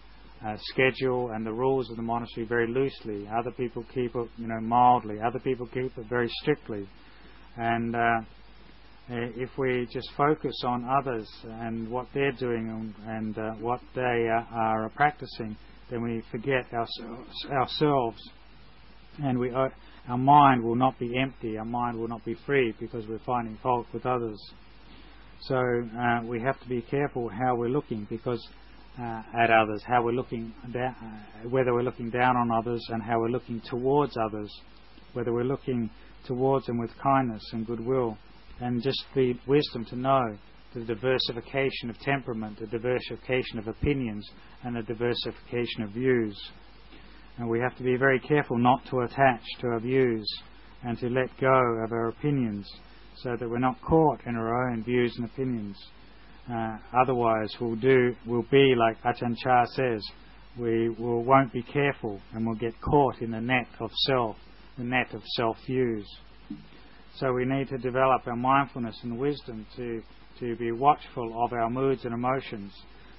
[0.47, 3.29] uh, schedule and the rules of the monastery very loosely.
[3.29, 5.19] Other people keep it, you know, mildly.
[5.21, 6.89] Other people keep it very strictly.
[7.57, 7.95] And
[9.13, 14.89] if we just focus on others and what they're doing and, uh, what they are
[14.95, 15.57] practicing,
[15.91, 16.67] then we forget
[17.51, 18.31] ourselves,
[19.23, 19.69] and we, uh,
[20.09, 23.57] our mind will not be empty, our mind will not be free because we're finding
[23.63, 24.39] fault with others.
[25.43, 28.47] So uh, we have to be careful how we're looking because
[29.01, 30.91] uh, at others, how we're looking uh,
[31.49, 34.53] whether we're looking down on others and how we're looking towards others,
[35.15, 35.91] whether we're looking
[36.27, 38.17] towards them with kindness and goodwill,
[38.61, 40.37] and just the wisdom to know
[40.75, 44.29] the diversification of temperament, the diversification of opinions,
[44.63, 46.39] and the diversification of views.
[47.39, 50.27] And we have to be very careful not to attach to our views
[50.85, 52.71] and to let go of our opinions
[53.17, 55.77] so that we're not caught in our own views and opinions.
[56.51, 60.03] Uh, otherwise, we'll do, we'll be like Ajahn Chah says,
[60.59, 64.37] we will, won't be careful and we'll get caught in the net of self,
[64.79, 66.07] the net of self views.
[67.17, 70.03] So we need to develop our mindfulness and wisdom to,
[70.41, 72.73] to be watchful of our moods and emotions.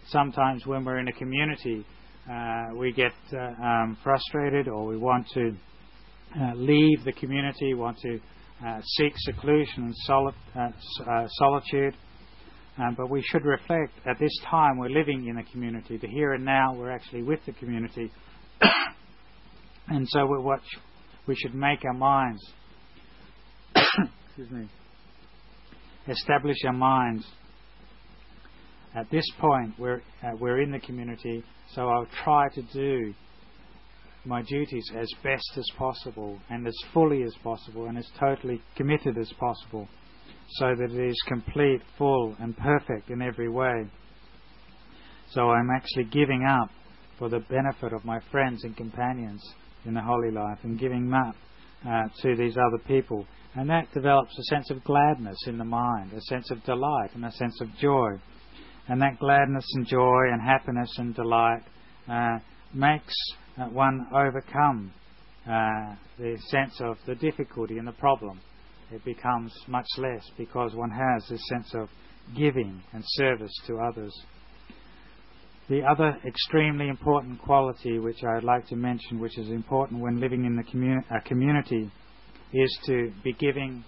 [0.08, 1.86] Sometimes when we're in a community,
[2.32, 5.56] uh, we get uh, um, frustrated or we want to
[6.40, 8.20] uh, leave the community, want to
[8.66, 10.70] uh, seek seclusion and soli- uh,
[11.10, 11.96] uh, solitude.
[12.78, 15.98] Um, but we should reflect at this time we're living in a community.
[15.98, 18.12] The here and now we're actually with the community.
[19.88, 20.64] and so we, watch,
[21.28, 22.42] we should make our minds,
[24.28, 24.68] excuse me,
[26.08, 27.26] establish our minds.
[28.94, 33.14] At this point, we're, uh, we're in the community, so I'll try to do
[34.26, 39.18] my duties as best as possible and as fully as possible and as totally committed
[39.18, 39.88] as possible
[40.56, 43.86] so that it is complete, full, and perfect in every way.
[45.32, 46.70] So I'm actually giving up
[47.18, 49.42] for the benefit of my friends and companions
[49.86, 51.36] in the holy life and giving up
[51.88, 53.26] uh, to these other people.
[53.56, 57.26] And that develops a sense of gladness in the mind, a sense of delight, and
[57.26, 58.12] a sense of joy.
[58.88, 61.64] And that gladness and joy and happiness and delight
[62.10, 62.40] uh,
[62.74, 63.14] makes
[63.58, 64.94] uh, one overcome
[65.46, 68.40] uh, the sense of the difficulty and the problem.
[68.92, 71.90] It becomes much less because one has this sense of
[72.38, 74.14] giving and service to others.
[75.72, 80.44] The other extremely important quality which I'd like to mention, which is important when living
[80.44, 81.90] in the commu- a community,
[82.52, 83.86] is to be giving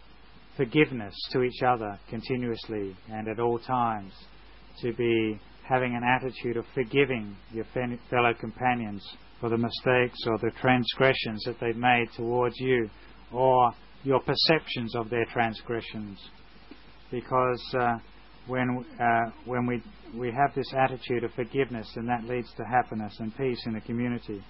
[0.55, 4.13] forgiveness to each other continuously and at all times.
[4.79, 7.65] To be having an attitude of forgiving your
[8.09, 9.05] fellow companions
[9.41, 12.89] for the mistakes or the transgressions that they've made towards you
[13.33, 13.73] or
[14.05, 16.17] your perceptions of their transgressions.
[17.11, 17.97] Because uh,
[18.47, 19.81] when, uh, when we,
[20.17, 23.81] we have this attitude of forgiveness, and that leads to happiness and peace in the
[23.81, 24.43] community.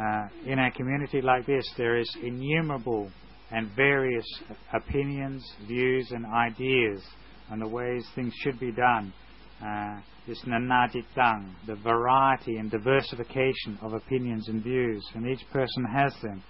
[0.00, 3.10] Uh, in a community like this, there is innumerable
[3.50, 4.24] and various
[4.72, 7.02] opinions, views, and ideas
[7.50, 9.12] on the ways things should be done.
[9.60, 16.14] Uh, this nanajitang, the variety and diversification of opinions and views, and each person has
[16.22, 16.42] them.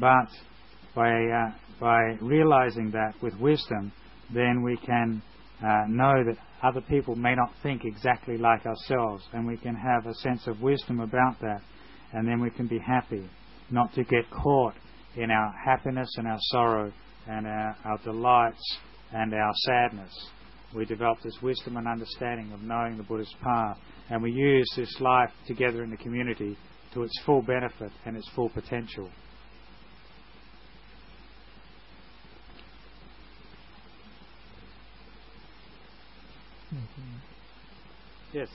[0.00, 0.28] But
[0.94, 3.92] by, uh, by realizing that with wisdom,
[4.32, 5.22] then we can
[5.62, 10.06] uh, know that other people may not think exactly like ourselves, and we can have
[10.06, 11.60] a sense of wisdom about that,
[12.12, 13.28] and then we can be happy,
[13.70, 14.74] not to get caught
[15.16, 16.92] in our happiness and our sorrow,
[17.26, 18.78] and our, our delights
[19.12, 20.12] and our sadness.
[20.74, 23.76] We develop this wisdom and understanding of knowing the Buddhist path,
[24.10, 26.56] and we use this life together in the community
[26.94, 29.10] to its full benefit and its full potential.
[38.32, 38.48] Yes.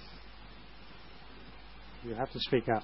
[2.04, 2.84] You have to speak up.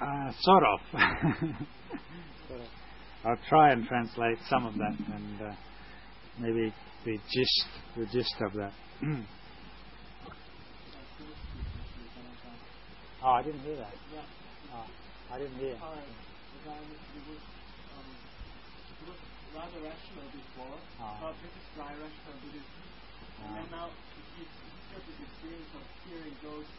[0.00, 0.80] Uh, sort of.
[3.24, 5.54] I'll try and translate some of that and uh,
[6.38, 6.74] maybe
[7.06, 7.66] the gist,
[7.96, 8.72] the gist of that.
[13.22, 13.94] oh, I didn't hear that.
[14.12, 14.20] Yeah.
[14.74, 14.84] Oh,
[15.32, 15.76] I didn't hear.
[15.82, 16.04] All right.
[16.04, 16.68] It
[17.28, 19.16] was, it was
[19.56, 20.76] rather rational before.
[21.00, 21.28] Oh.
[21.28, 22.84] Uh, this is dry rational Buddhism.
[23.44, 26.70] And now it's got this experience of hearing ghosts.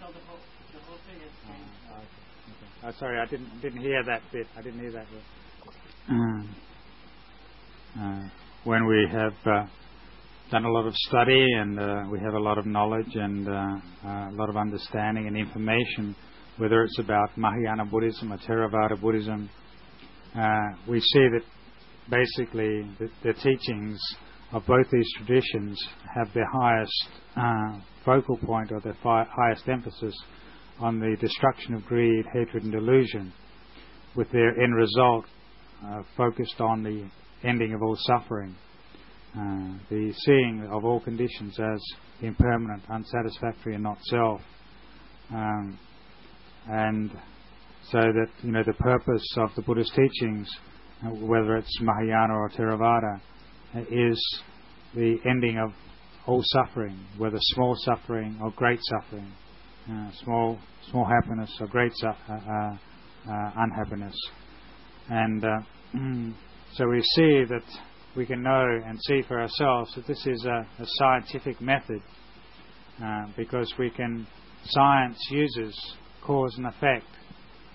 [0.00, 0.40] So the whole,
[0.72, 1.76] the whole thing has changed.
[1.92, 2.24] Oh, okay.
[2.56, 2.88] Okay.
[2.88, 4.46] Oh, sorry, I didn't didn't hear that bit.
[4.56, 5.24] I didn't hear that bit.
[6.08, 6.56] Um,
[8.00, 8.28] uh,
[8.64, 9.66] when we have uh,
[10.50, 13.52] done a lot of study and uh, we have a lot of knowledge and uh,
[14.04, 16.14] uh, a lot of understanding and information,
[16.58, 19.50] whether it's about Mahayana Buddhism or Theravada Buddhism,
[20.38, 21.42] uh, we see that
[22.10, 23.98] basically the, the teachings
[24.56, 25.78] of both these traditions
[26.14, 30.14] have their highest uh, focal point or their fi- highest emphasis
[30.80, 33.30] on the destruction of greed, hatred, and delusion,
[34.14, 35.26] with their end result
[35.84, 37.06] uh, focused on the
[37.46, 38.56] ending of all suffering,
[39.34, 41.80] uh, the seeing of all conditions as
[42.22, 44.40] impermanent, unsatisfactory, and not self.
[45.34, 45.78] Um,
[46.70, 47.10] and
[47.90, 50.48] so that you know the purpose of the Buddhist teachings,
[51.04, 53.20] uh, whether it's Mahayana or Theravada,
[53.90, 54.42] is
[54.94, 55.72] the ending of
[56.26, 59.32] all suffering, whether small suffering or great suffering,
[59.90, 60.58] uh, small
[60.90, 62.76] small happiness or great su- uh, uh,
[63.30, 64.14] uh, unhappiness.
[65.08, 65.58] And uh,
[66.74, 67.64] so we see that
[68.16, 72.00] we can know and see for ourselves that this is a, a scientific method
[73.02, 74.26] uh, because we can,
[74.64, 77.06] science uses cause and effect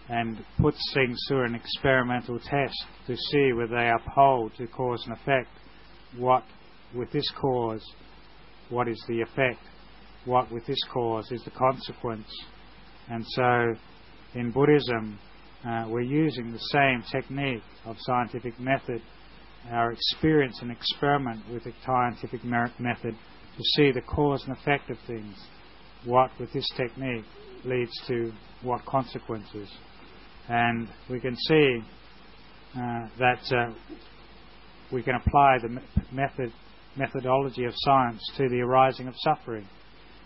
[0.09, 2.75] and puts things through an experimental test
[3.07, 5.47] to see whether they uphold to cause and effect.
[6.17, 6.43] What
[6.93, 7.83] with this cause,
[8.69, 9.59] what is the effect?
[10.25, 12.27] What with this cause is the consequence?
[13.09, 13.75] And so,
[14.33, 15.19] in Buddhism,
[15.65, 19.01] uh, we're using the same technique of scientific method,
[19.69, 23.15] our experience and experiment with the scientific method
[23.57, 25.35] to see the cause and effect of things.
[26.05, 27.25] What with this technique
[27.63, 28.31] leads to
[28.63, 29.69] what consequences.
[30.49, 31.79] And we can see
[32.75, 33.73] uh, that uh,
[34.91, 35.81] we can apply the
[36.11, 36.51] method,
[36.95, 39.67] methodology of science to the arising of suffering.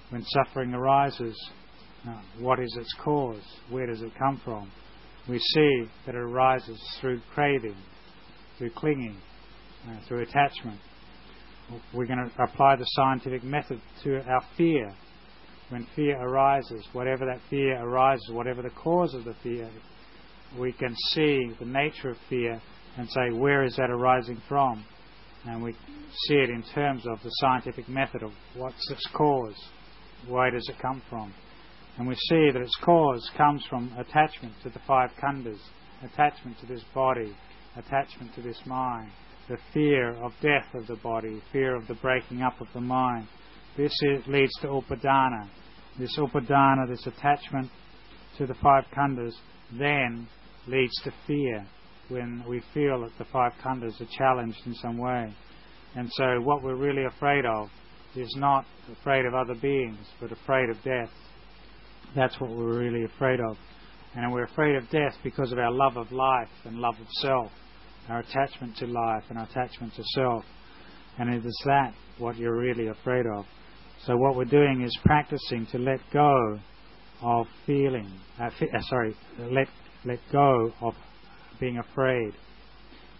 [0.09, 1.35] When suffering arises,
[2.07, 3.41] uh, what is its cause?
[3.69, 4.71] Where does it come from?
[5.27, 7.75] We see that it arises through craving,
[8.57, 9.17] through clinging,
[9.87, 10.79] uh, through attachment.
[11.93, 14.93] We're going to apply the scientific method to our fear.
[15.69, 19.67] When fear arises, whatever that fear arises, whatever the cause of the fear,
[20.59, 22.61] we can see the nature of fear
[22.97, 24.85] and say, where is that arising from?
[25.45, 25.73] And we
[26.27, 29.55] see it in terms of the scientific method of what's its cause,
[30.27, 31.33] where does it come from?
[31.97, 35.59] And we see that its cause comes from attachment to the five khandhas,
[36.03, 37.35] attachment to this body,
[37.77, 39.11] attachment to this mind,
[39.47, 43.27] the fear of death of the body, fear of the breaking up of the mind.
[43.77, 45.47] This is, leads to upadana.
[45.99, 47.69] This upadana, this attachment
[48.37, 49.33] to the five khandhas,
[49.77, 50.27] then
[50.67, 51.65] leads to fear
[52.09, 55.33] when we feel that the five khandhas are challenged in some way.
[55.95, 57.69] And so, what we're really afraid of
[58.15, 61.09] is not afraid of other beings, but afraid of death.
[62.15, 63.57] That's what we're really afraid of.
[64.15, 67.51] And we're afraid of death because of our love of life and love of self,
[68.07, 70.43] our attachment to life and our attachment to self.
[71.17, 73.45] And it is that what you're really afraid of.
[74.05, 76.59] So, what we're doing is practicing to let go
[77.21, 79.67] of feeling, uh, uh, sorry, let
[80.03, 80.93] let go of
[81.59, 82.33] being afraid.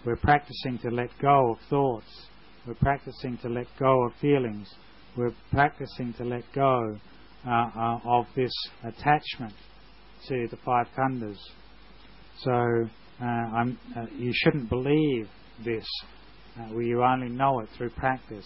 [0.06, 2.28] We're practicing to let go of thoughts.
[2.68, 4.68] We're practicing to let go of feelings.
[5.18, 6.98] We're practicing to let go
[7.48, 8.52] uh, uh, of this
[8.84, 9.54] attachment
[10.28, 11.38] to the five khandhas.
[12.40, 12.90] So
[13.22, 15.28] uh, uh you shouldn't believe
[15.64, 15.86] this.
[16.60, 18.46] Uh, you only know it through practice.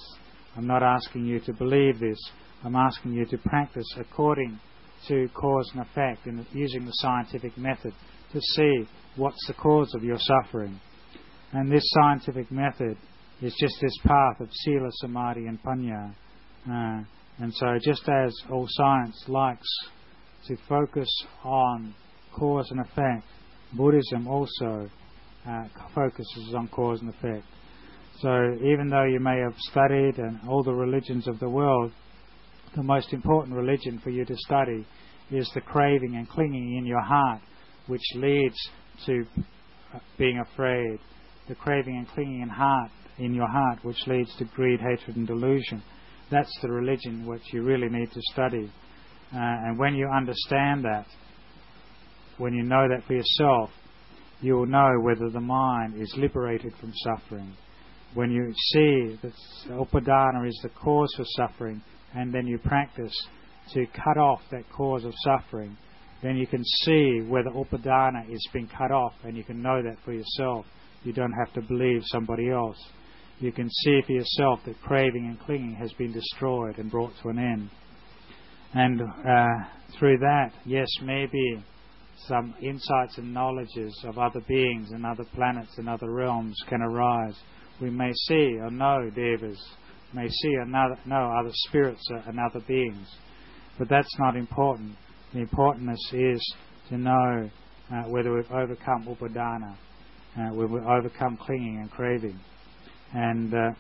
[0.56, 2.20] I'm not asking you to believe this.
[2.64, 4.60] I'm asking you to practice according
[5.08, 7.94] to cause and effect and using the scientific method
[8.34, 10.80] to see what's the cause of your suffering.
[11.52, 12.98] And this scientific method
[13.42, 16.14] is just this path of sila, samadhi, and panya.
[16.70, 17.04] Uh,
[17.40, 19.68] and so, just as all science likes
[20.48, 21.10] to focus
[21.44, 21.96] on
[22.38, 23.26] cause and effect,
[23.74, 24.90] Buddhism also
[25.48, 25.64] uh,
[25.96, 27.46] focuses on cause and effect.
[28.22, 31.92] So, even though you may have studied and all the religions of the world,
[32.76, 34.86] the most important religion for you to study
[35.32, 37.42] is the craving and clinging in your heart
[37.90, 38.56] which leads
[39.06, 39.26] to
[40.18, 41.00] being afraid,
[41.48, 45.28] the craving and clinging in heart in your heart, which leads to greed, hatred, and
[45.28, 45.84] delusion.
[46.32, 48.72] That's the religion which you really need to study.
[49.34, 51.06] Uh, and when you understand that,
[52.38, 53.70] when you know that for yourself,
[54.42, 57.54] you will know whether the mind is liberated from suffering.
[58.14, 59.34] When you see that
[59.68, 61.82] upadana is the cause for suffering,
[62.16, 63.14] and then you practice
[63.74, 65.78] to cut off that cause of suffering,
[66.22, 69.82] then you can see where the upadana is being cut off, and you can know
[69.82, 70.66] that for yourself.
[71.04, 72.78] You don't have to believe somebody else.
[73.40, 77.30] You can see for yourself that craving and clinging has been destroyed and brought to
[77.30, 77.70] an end.
[78.74, 79.66] And uh,
[79.98, 81.64] through that, yes, maybe
[82.28, 87.36] some insights and knowledges of other beings and other planets and other realms can arise.
[87.82, 89.58] We may see or know devas,
[90.14, 93.08] may see know, know other spirits and other beings,
[93.78, 94.98] but that's not important
[95.34, 96.56] the importance is
[96.90, 97.50] to know
[97.92, 99.76] uh, whether we've overcome upadana,
[100.38, 102.40] uh, whether we've overcome clinging and craving.
[103.14, 103.72] And uh,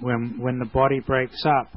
[0.00, 1.72] when, when the body breaks up,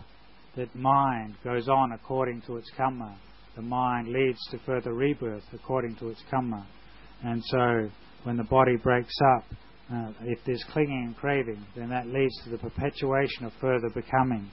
[0.55, 3.17] that mind goes on according to its karma.
[3.55, 6.67] The mind leads to further rebirth according to its karma.
[7.23, 7.89] And so,
[8.23, 9.45] when the body breaks up,
[9.91, 14.49] uh, if there's clinging and craving, then that leads to the perpetuation of further becoming.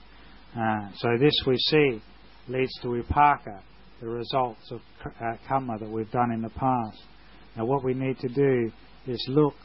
[0.57, 2.01] Uh, so this we see
[2.47, 3.61] leads to vipaka,
[3.99, 7.03] the results of uh, karma that we've done in the past.
[7.55, 8.71] Now, what we need to do
[9.07, 9.55] is look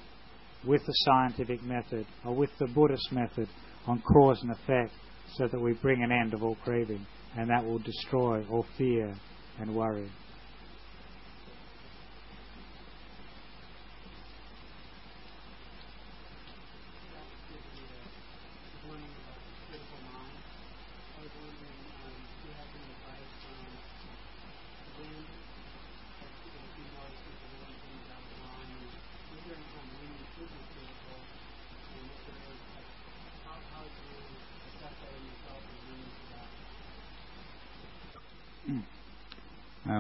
[0.67, 3.49] with the scientific method or with the Buddhist method
[3.87, 4.93] on cause and effect
[5.37, 7.05] so that we bring an end of all craving,
[7.37, 9.15] and that will destroy all fear
[9.59, 10.11] and worry.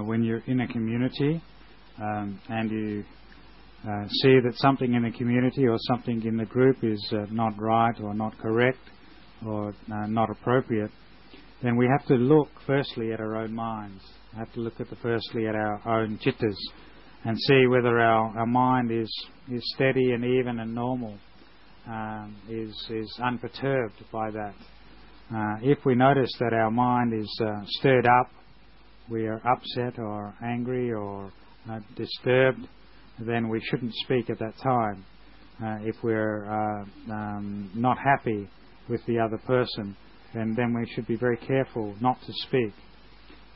[0.00, 1.42] When you're in a community
[2.00, 3.04] um, and you
[3.84, 7.52] uh, see that something in the community or something in the group is uh, not
[7.58, 8.78] right or not correct
[9.46, 10.90] or uh, not appropriate,
[11.62, 14.02] then we have to look firstly at our own minds.
[14.32, 16.56] We have to look at the firstly at our own chittas
[17.24, 19.10] and see whether our, our mind is,
[19.50, 21.16] is steady and even and normal,
[21.88, 24.54] um, is, is unperturbed by that.
[25.34, 28.30] Uh, if we notice that our mind is uh, stirred up,
[29.12, 31.30] we are upset or angry or
[31.70, 32.66] uh, disturbed,
[33.20, 35.04] then we shouldn't speak at that time.
[35.62, 38.48] Uh, if we're uh, um, not happy
[38.88, 39.94] with the other person,
[40.34, 42.72] then, then we should be very careful not to speak.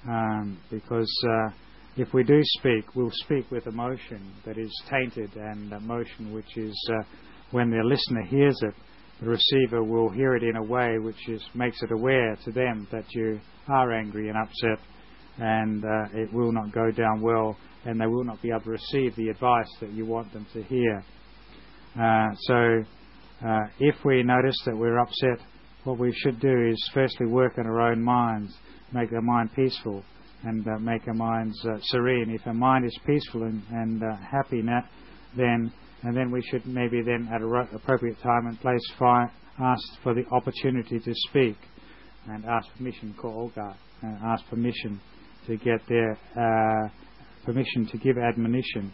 [0.07, 1.51] Um, because uh,
[1.97, 6.91] if we do speak, we'll speak with emotion that is tainted and emotion which is,
[6.93, 7.03] uh,
[7.51, 8.75] when the listener hears it,
[9.21, 12.87] the receiver will hear it in a way which is, makes it aware to them
[12.93, 14.79] that you are angry and upset,
[15.39, 18.71] and uh, it will not go down well, and they will not be able to
[18.71, 21.05] receive the advice that you want them to hear.
[22.01, 22.85] Uh, so,
[23.47, 25.47] uh, if we notice that we're upset,
[25.85, 28.53] what we should do is firstly work on our own minds,
[28.93, 30.03] make our mind peaceful,
[30.45, 32.31] and uh, make our minds uh, serene.
[32.31, 34.63] If our mind is peaceful and, and uh, happy
[35.37, 35.73] then
[36.03, 38.81] and then we should maybe then at an appropriate time and place
[39.59, 41.57] ask for the opportunity to speak
[42.29, 45.01] and ask permission, call Olga, uh, ask permission
[45.47, 46.89] to get their uh,
[47.45, 48.93] permission to give admonition.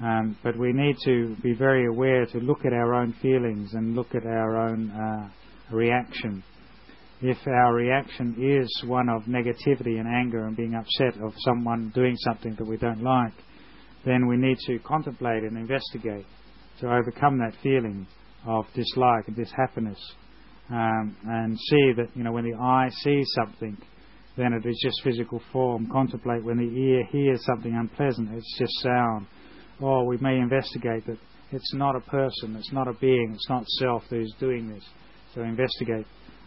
[0.00, 3.94] Um, but we need to be very aware to look at our own feelings and
[3.94, 6.42] look at our own uh, reaction.
[7.22, 12.14] If our reaction is one of negativity and anger and being upset of someone doing
[12.18, 13.32] something that we don't like,
[14.04, 16.26] then we need to contemplate and investigate
[16.80, 18.06] to overcome that feeling
[18.46, 19.98] of dislike and dishappiness
[20.70, 23.76] um, and see that you know when the eye sees something
[24.36, 28.72] then it is just physical form contemplate when the ear hears something unpleasant it's just
[28.82, 29.26] sound
[29.80, 31.18] or we may investigate that
[31.52, 34.84] it's not a person it's not a being it's not self that is doing this
[35.34, 36.06] so investigate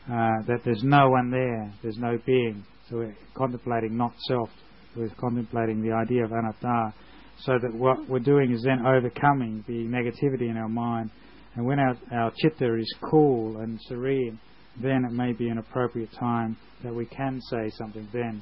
[0.10, 2.66] uh, that there's no one there, there's no being.
[2.90, 4.50] So we're contemplating not self,
[4.96, 6.94] we're contemplating the idea of anatta.
[7.42, 11.12] So that what we're doing is then overcoming the negativity in our mind.
[11.56, 14.40] And when our, our chitta is cool and serene,
[14.82, 18.42] then it may be an appropriate time that we can say something then.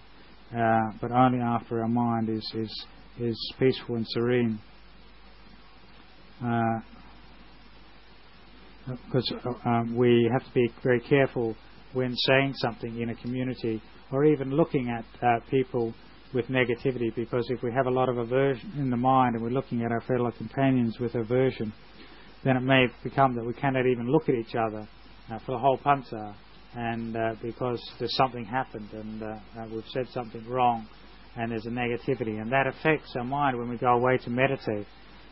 [0.56, 2.86] Uh, but only after our mind is, is,
[3.20, 4.60] is peaceful and serene.
[6.44, 6.80] Uh,
[8.86, 11.56] because uh, um, we have to be very careful
[11.94, 15.94] when saying something in a community or even looking at uh, people
[16.34, 19.50] with negativity because if we have a lot of aversion in the mind and we're
[19.50, 21.74] looking at our fellow companions with aversion,
[22.44, 24.88] then it may become that we cannot even look at each other
[25.32, 26.34] uh, for the whole pansa
[26.76, 30.88] and uh, because there's something happened and uh, uh, we've said something wrong
[31.36, 34.86] and there's a negativity and that affects our mind when we go away to meditate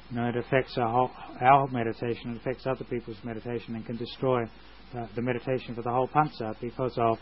[0.10, 3.98] you know, it affects our, whole, our meditation, it affects other people's meditation, and can
[3.98, 7.18] destroy uh, the meditation for the whole pansa because of,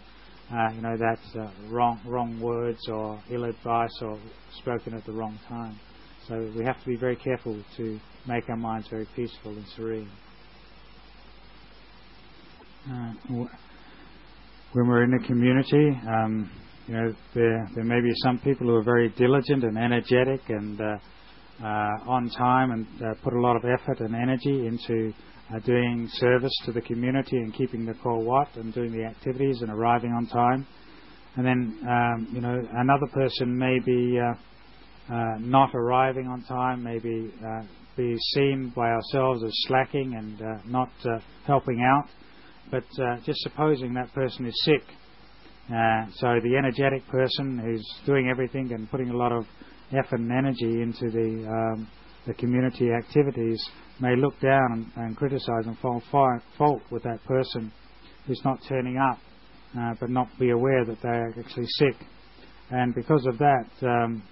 [0.53, 1.17] uh, you know, that
[1.69, 4.19] wrong wrong words or ill advice or
[4.59, 5.79] spoken at the wrong time.
[6.27, 10.09] So we have to be very careful to make our minds very peaceful and serene.
[12.85, 13.13] Uh,
[14.73, 16.51] when we're in a community, um,
[16.85, 20.81] you know, there there may be some people who are very diligent and energetic and
[20.81, 20.97] uh,
[21.63, 21.65] uh,
[22.09, 25.13] on time and uh, put a lot of effort and energy into
[25.55, 29.61] uh, doing service to the community and keeping the kor wat and doing the activities
[29.61, 30.67] and arriving on time.
[31.37, 36.83] And then, um, you know, another person may be uh, uh, not arriving on time,
[36.83, 37.61] maybe uh,
[37.95, 40.89] be seen by ourselves as slacking and not
[41.47, 42.09] helping out.
[42.71, 42.83] But
[43.25, 44.83] just supposing that person is sick,
[45.69, 49.45] so the energetic person who's doing everything and putting a lot of
[49.91, 51.87] effort and energy into the um,
[52.25, 53.61] the community activities
[53.99, 57.71] may look down and, and criticize and find fault with that person
[58.25, 59.19] who's not turning up,
[59.77, 61.95] uh, but not be aware that they're actually sick.
[62.71, 64.23] And because of that, um,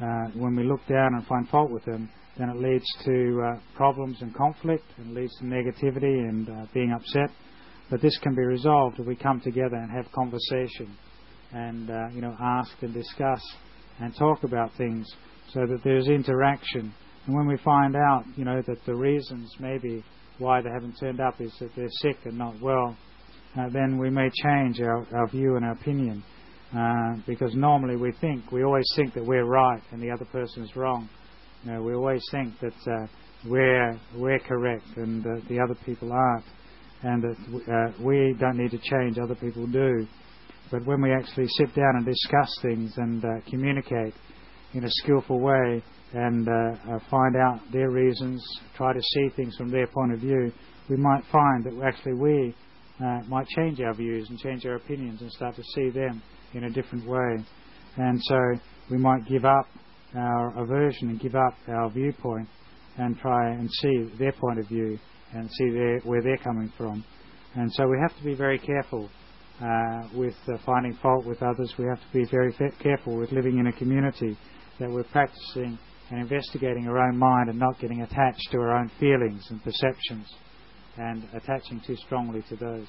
[0.00, 3.60] uh, when we look down and find fault with them, then it leads to uh,
[3.74, 7.30] problems and conflict and leads to negativity and uh, being upset.
[7.90, 10.96] But this can be resolved if we come together and have conversation
[11.52, 13.42] and uh, you know ask and discuss
[13.98, 15.06] and talk about things
[15.52, 16.94] so that there's interaction.
[17.26, 20.04] And when we find out, you know, that the reasons maybe
[20.38, 22.96] why they haven't turned up is that they're sick and not well,
[23.58, 26.22] uh, then we may change our, our view and our opinion.
[26.76, 30.62] Uh, because normally we think, we always think that we're right and the other person
[30.62, 31.08] is wrong.
[31.64, 33.06] You know, we always think that uh,
[33.44, 36.44] we're, we're correct and the other people aren't.
[37.02, 37.36] And that
[37.72, 40.06] uh, we don't need to change, other people do.
[40.70, 44.14] But when we actually sit down and discuss things and uh, communicate
[44.74, 45.82] in a skillful way
[46.12, 48.44] and uh, uh, find out their reasons,
[48.76, 50.52] try to see things from their point of view,
[50.88, 52.54] we might find that actually we
[53.02, 56.22] uh, might change our views and change our opinions and start to see them
[56.54, 57.44] in a different way.
[57.96, 58.38] And so
[58.90, 59.66] we might give up
[60.16, 62.48] our aversion and give up our viewpoint
[62.98, 64.98] and try and see their point of view
[65.32, 67.04] and see their, where they're coming from.
[67.54, 69.10] And so we have to be very careful
[69.60, 71.74] uh, with uh, finding fault with others.
[71.78, 74.36] We have to be very careful with living in a community
[74.78, 75.78] that we're practicing
[76.10, 80.26] and investigating our own mind and not getting attached to our own feelings and perceptions
[80.96, 82.88] and attaching too strongly to those.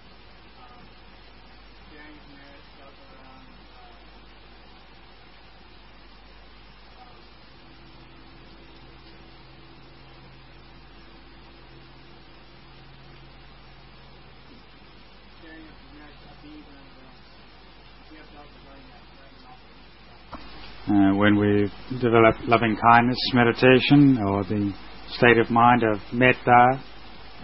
[21.17, 24.73] when we develop loving kindness meditation or the
[25.09, 26.81] state of mind of metta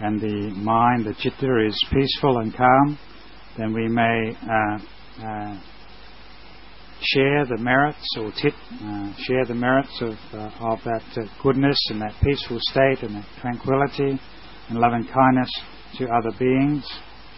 [0.00, 2.98] and the mind, the chitta is peaceful and calm,
[3.56, 4.78] then we may uh,
[5.24, 5.60] uh,
[7.00, 11.78] share the merits or tit, uh, share the merits of, uh, of that uh, goodness
[11.90, 14.18] and that peaceful state and that tranquility
[14.68, 15.50] and loving kindness
[15.96, 16.86] to other beings.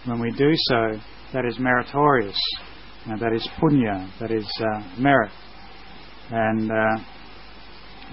[0.04, 0.98] When we do so,
[1.32, 2.38] that is meritorious,
[3.06, 4.46] that is punya, that is
[4.98, 5.30] merit.
[6.30, 6.98] And uh,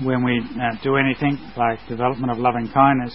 [0.03, 3.13] when we uh, do anything like development of loving kindness,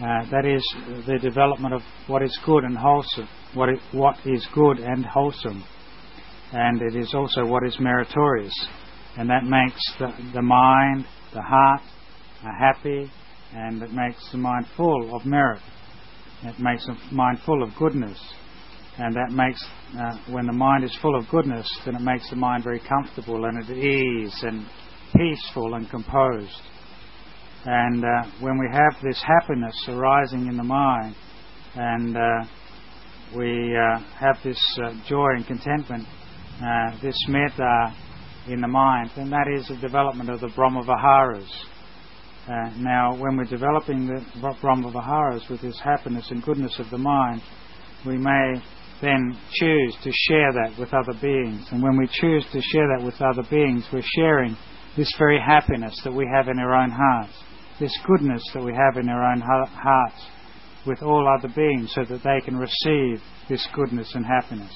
[0.00, 0.62] uh, that is
[1.06, 5.64] the development of what is good and wholesome, what, it, what is good and wholesome.
[6.52, 8.54] And it is also what is meritorious.
[9.16, 11.82] And that makes the, the mind, the heart,
[12.44, 13.10] uh, happy,
[13.54, 15.62] and it makes the mind full of merit.
[16.42, 18.18] It makes the mind full of goodness
[18.98, 19.62] and that makes
[19.98, 23.44] uh, when the mind is full of goodness, then it makes the mind very comfortable
[23.44, 24.66] and at ease and
[25.14, 26.62] peaceful and composed.
[27.64, 31.14] And uh, when we have this happiness arising in the mind,
[31.74, 32.46] and uh,
[33.36, 36.06] we uh, have this uh, joy and contentment,
[36.62, 37.94] uh, this metta
[38.48, 41.50] in the mind, then that is a development of the Brahma Viharas.
[42.78, 44.24] now, when we're developing the
[44.62, 47.42] Brahma Viharas with this happiness and goodness of the mind,
[48.06, 48.62] we may
[49.00, 51.66] then choose to share that with other beings.
[51.70, 54.56] And when we choose to share that with other beings, we're sharing
[54.96, 57.32] this very happiness that we have in our own hearts,
[57.78, 60.22] this goodness that we have in our own hearts
[60.86, 64.72] with all other beings so that they can receive this goodness and happiness.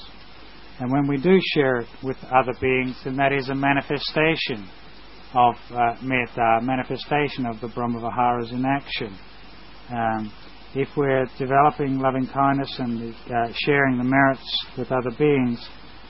[0.79, 4.69] And when we do share it with other beings, then that is a manifestation
[5.33, 9.17] of uh, metta, manifestation of the Brahmaviharas in action.
[9.89, 10.31] Um,
[10.73, 15.59] if we're developing loving kindness and uh, sharing the merits with other beings,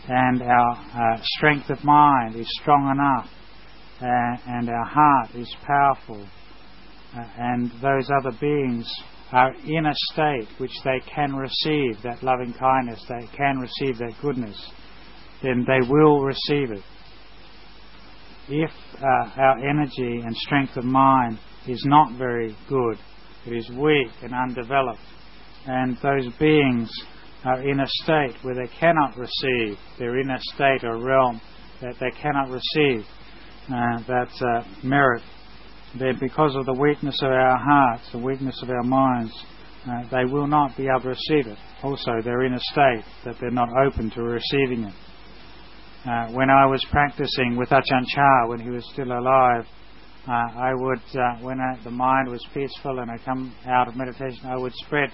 [0.07, 3.29] and our uh, strength of mind is strong enough,
[4.01, 6.27] uh, and our heart is powerful,
[7.15, 8.87] uh, and those other beings
[9.31, 14.13] are in a state which they can receive that loving kindness, they can receive that
[14.21, 14.71] goodness,
[15.41, 16.83] then they will receive it.
[18.47, 22.97] If uh, our energy and strength of mind is not very good,
[23.45, 25.01] it is weak and undeveloped.
[25.65, 26.91] And those beings
[27.43, 31.41] are in a state where they cannot receive, they're in a state or realm
[31.81, 33.05] that they cannot receive
[33.67, 35.23] uh, that uh, merit.
[35.97, 39.33] Then, because of the weakness of our hearts, the weakness of our minds,
[39.87, 41.57] uh, they will not be able to receive it.
[41.83, 44.93] Also, they're in a state that they're not open to receiving it.
[46.05, 49.65] Uh, when I was practicing with Ajahn Chah when he was still alive,
[50.27, 53.95] uh, I would, uh, when I, the mind was peaceful and I come out of
[53.95, 55.09] meditation, I would spread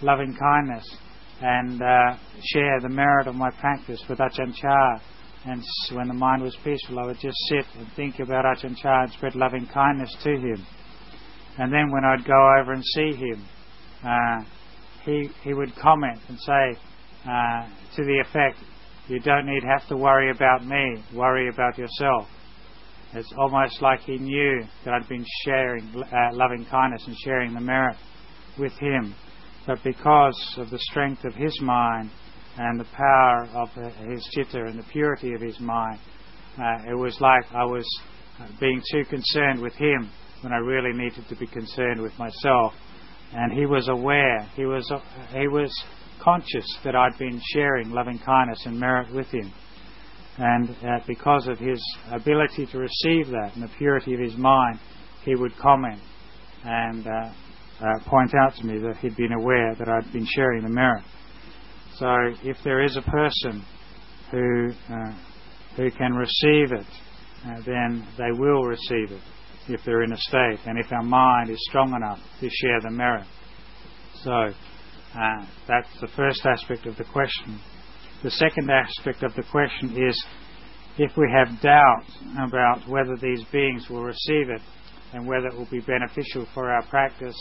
[0.00, 0.84] loving kindness
[1.40, 2.16] and uh,
[2.52, 5.00] share the merit of my practice with Ajahn Chah
[5.44, 9.02] And when the mind was peaceful, I would just sit and think about Ajahn Chah
[9.02, 10.66] and spread loving kindness to him.
[11.58, 13.44] And then when I'd go over and see him,
[14.04, 14.44] uh,
[15.04, 16.78] he he would comment and say
[17.28, 18.58] uh, to the effect,
[19.08, 21.02] "You don't need have to worry about me.
[21.12, 22.28] Worry about yourself."
[23.14, 27.60] It's almost like he knew that I'd been sharing uh, loving kindness and sharing the
[27.60, 27.96] merit
[28.58, 29.14] with him.
[29.66, 32.10] But because of the strength of his mind
[32.58, 33.70] and the power of
[34.10, 36.00] his chitta and the purity of his mind,
[36.58, 37.86] uh, it was like I was
[38.60, 40.10] being too concerned with him
[40.42, 42.74] when I really needed to be concerned with myself.
[43.32, 45.00] And he was aware, he was, uh,
[45.32, 45.72] he was
[46.22, 49.52] conscious that I'd been sharing loving kindness and merit with him.
[50.38, 50.76] And
[51.06, 51.82] because of his
[52.12, 54.78] ability to receive that and the purity of his mind,
[55.24, 56.00] he would comment
[56.64, 57.32] and uh,
[57.80, 61.04] uh, point out to me that he'd been aware that I'd been sharing the merit.
[61.96, 62.06] So
[62.42, 63.64] if there is a person
[64.30, 65.12] who uh,
[65.76, 66.86] who can receive it,
[67.46, 69.22] uh, then they will receive it
[69.68, 72.90] if they're in a state, and if our mind is strong enough to share the
[72.90, 73.26] merit.
[74.22, 77.60] So uh, that's the first aspect of the question.
[78.22, 80.26] The second aspect of the question is
[80.98, 82.04] if we have doubt
[82.48, 84.60] about whether these beings will receive it
[85.12, 87.36] and whether it will be beneficial for our practice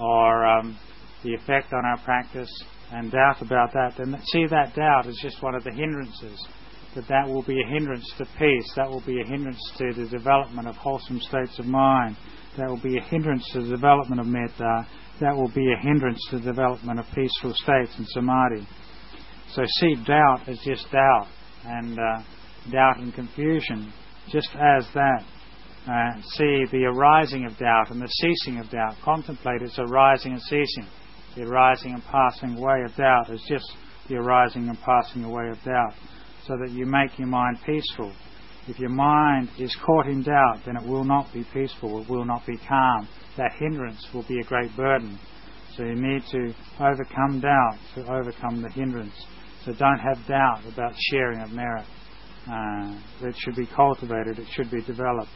[0.00, 0.76] or um,
[1.22, 2.50] the effect on our practice
[2.90, 6.44] and doubt about that, then see that doubt as just one of the hindrances.
[6.96, 8.72] That that will be a hindrance to peace.
[8.74, 12.16] That will be a hindrance to the development of wholesome states of mind.
[12.56, 14.86] That will be a hindrance to the development of metta.
[15.20, 18.66] That will be a hindrance to the development of peaceful states and samadhi.
[19.54, 21.28] So see doubt as just doubt,
[21.64, 22.22] and uh,
[22.70, 23.92] doubt and confusion
[24.30, 25.24] just as that.
[25.86, 28.94] Uh, see the arising of doubt and the ceasing of doubt.
[29.02, 30.86] Contemplate its arising and ceasing.
[31.34, 33.64] The arising and passing away of doubt is just
[34.08, 35.94] the arising and passing away of doubt,
[36.46, 38.12] so that you make your mind peaceful.
[38.66, 42.26] If your mind is caught in doubt, then it will not be peaceful, it will
[42.26, 43.08] not be calm.
[43.38, 45.18] That hindrance will be a great burden.
[45.76, 49.14] So you need to overcome doubt to overcome the hindrance.
[49.64, 51.84] So don't have doubt about sharing of merit.
[52.50, 55.30] Uh, it should be cultivated, it should be developed,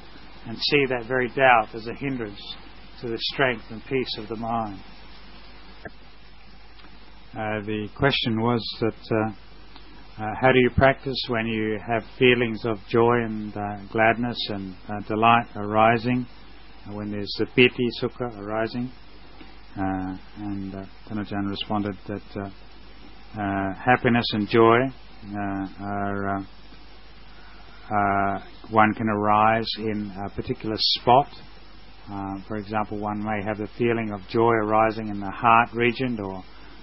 [0.46, 2.40] and see that very doubt as a hindrance
[3.00, 4.80] to the strength and peace of the mind.
[7.32, 12.64] Uh, the question was that uh, uh, how do you practice when you have feelings
[12.64, 16.26] of joy and uh, gladness and uh, delight arising,
[16.90, 18.90] when there's the piti sukha arising?
[19.74, 22.52] and uh, Tan Ajahn responded that
[23.34, 24.78] happiness and joy
[25.30, 26.42] uh, are uh,
[27.90, 31.28] uh, one can arise in a particular spot.
[32.48, 36.42] for example, one may have the feeling of joy arising in the heart region, or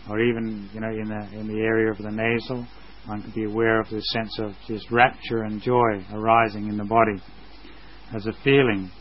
[0.09, 2.65] or even you know in the in the area of the nasal.
[3.05, 6.83] One can be aware of the sense of just rapture and joy arising in the
[6.83, 7.21] body
[8.15, 8.91] as a feeling.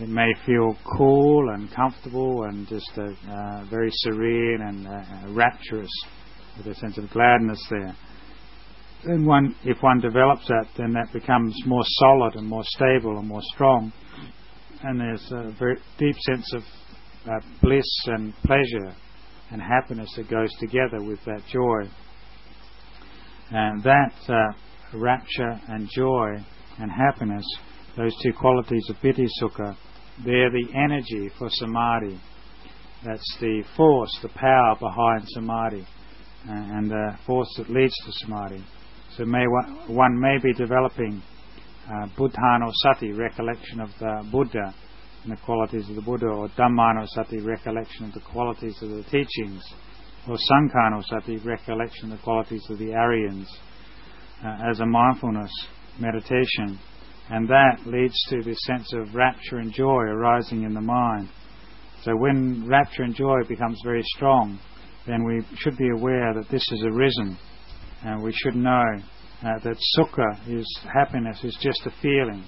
[0.00, 5.90] It may feel cool and comfortable and just uh, very serene and uh, rapturous
[6.56, 7.94] with a sense of gladness there.
[9.04, 13.28] And one, if one develops that, then that becomes more solid and more stable and
[13.28, 13.92] more strong.
[14.82, 16.62] And there's a very deep sense of
[17.26, 18.94] uh, bliss and pleasure
[19.50, 21.82] and happiness that goes together with that joy.
[23.50, 24.52] And that uh,
[24.96, 26.36] rapture and joy
[26.78, 27.44] and happiness,
[27.96, 29.76] those two qualities of piti sukha,
[30.24, 32.18] they're the energy for samadhi.
[33.04, 35.86] That's the force, the power behind samadhi
[36.46, 38.64] and the force that leads to samadhi.
[39.16, 39.44] So may
[39.86, 41.22] one may be developing
[41.86, 44.74] uh, Buddhanussati, recollection of the Buddha
[45.24, 49.62] and the qualities of the Buddha, or Dhammanussati, recollection of the qualities of the teachings,
[50.28, 53.48] or Sanghanussati, recollection of the qualities of the Aryans,
[54.44, 55.50] uh, as a mindfulness
[55.98, 56.78] meditation.
[57.30, 61.30] And that leads to this sense of rapture and joy arising in the mind.
[62.02, 64.58] So when rapture and joy becomes very strong,
[65.06, 67.36] then we should be aware that this has arisen.
[68.02, 68.84] And we should know
[69.42, 72.44] uh, that sukha is happiness is just a feeling.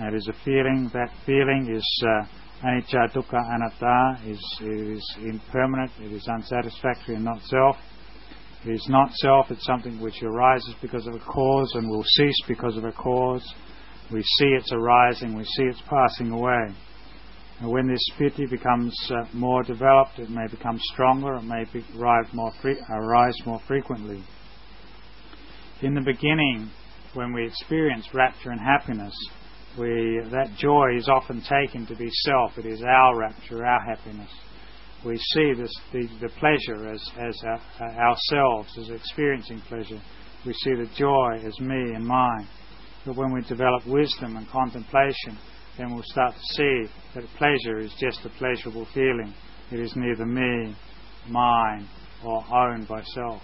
[0.00, 0.90] It is a feeling.
[0.92, 4.30] That feeling is uh, anicca, dukkha, anatta.
[4.30, 5.90] Is is impermanent.
[6.00, 7.76] It is unsatisfactory and not self.
[8.64, 9.50] It is not self.
[9.50, 13.42] It's something which arises because of a cause and will cease because of a cause.
[14.12, 15.36] We see its arising.
[15.36, 16.74] We see its passing away.
[17.60, 21.84] And when this piti becomes uh, more developed, it may become stronger, it may be,
[22.32, 22.52] more
[22.88, 24.22] arise more frequently.
[25.82, 26.70] In the beginning,
[27.14, 29.14] when we experience rapture and happiness,
[29.76, 32.58] we, that joy is often taken to be self.
[32.58, 34.30] It is our rapture, our happiness.
[35.04, 40.00] We see this, the, the pleasure as, as our, uh, ourselves, as experiencing pleasure.
[40.44, 42.48] we see the joy as me and mine.
[43.06, 45.38] But when we develop wisdom and contemplation,
[45.78, 49.32] then we'll start to see that pleasure is just a pleasurable feeling.
[49.70, 50.76] It is neither me,
[51.28, 51.88] mine,
[52.24, 53.42] or owned by self.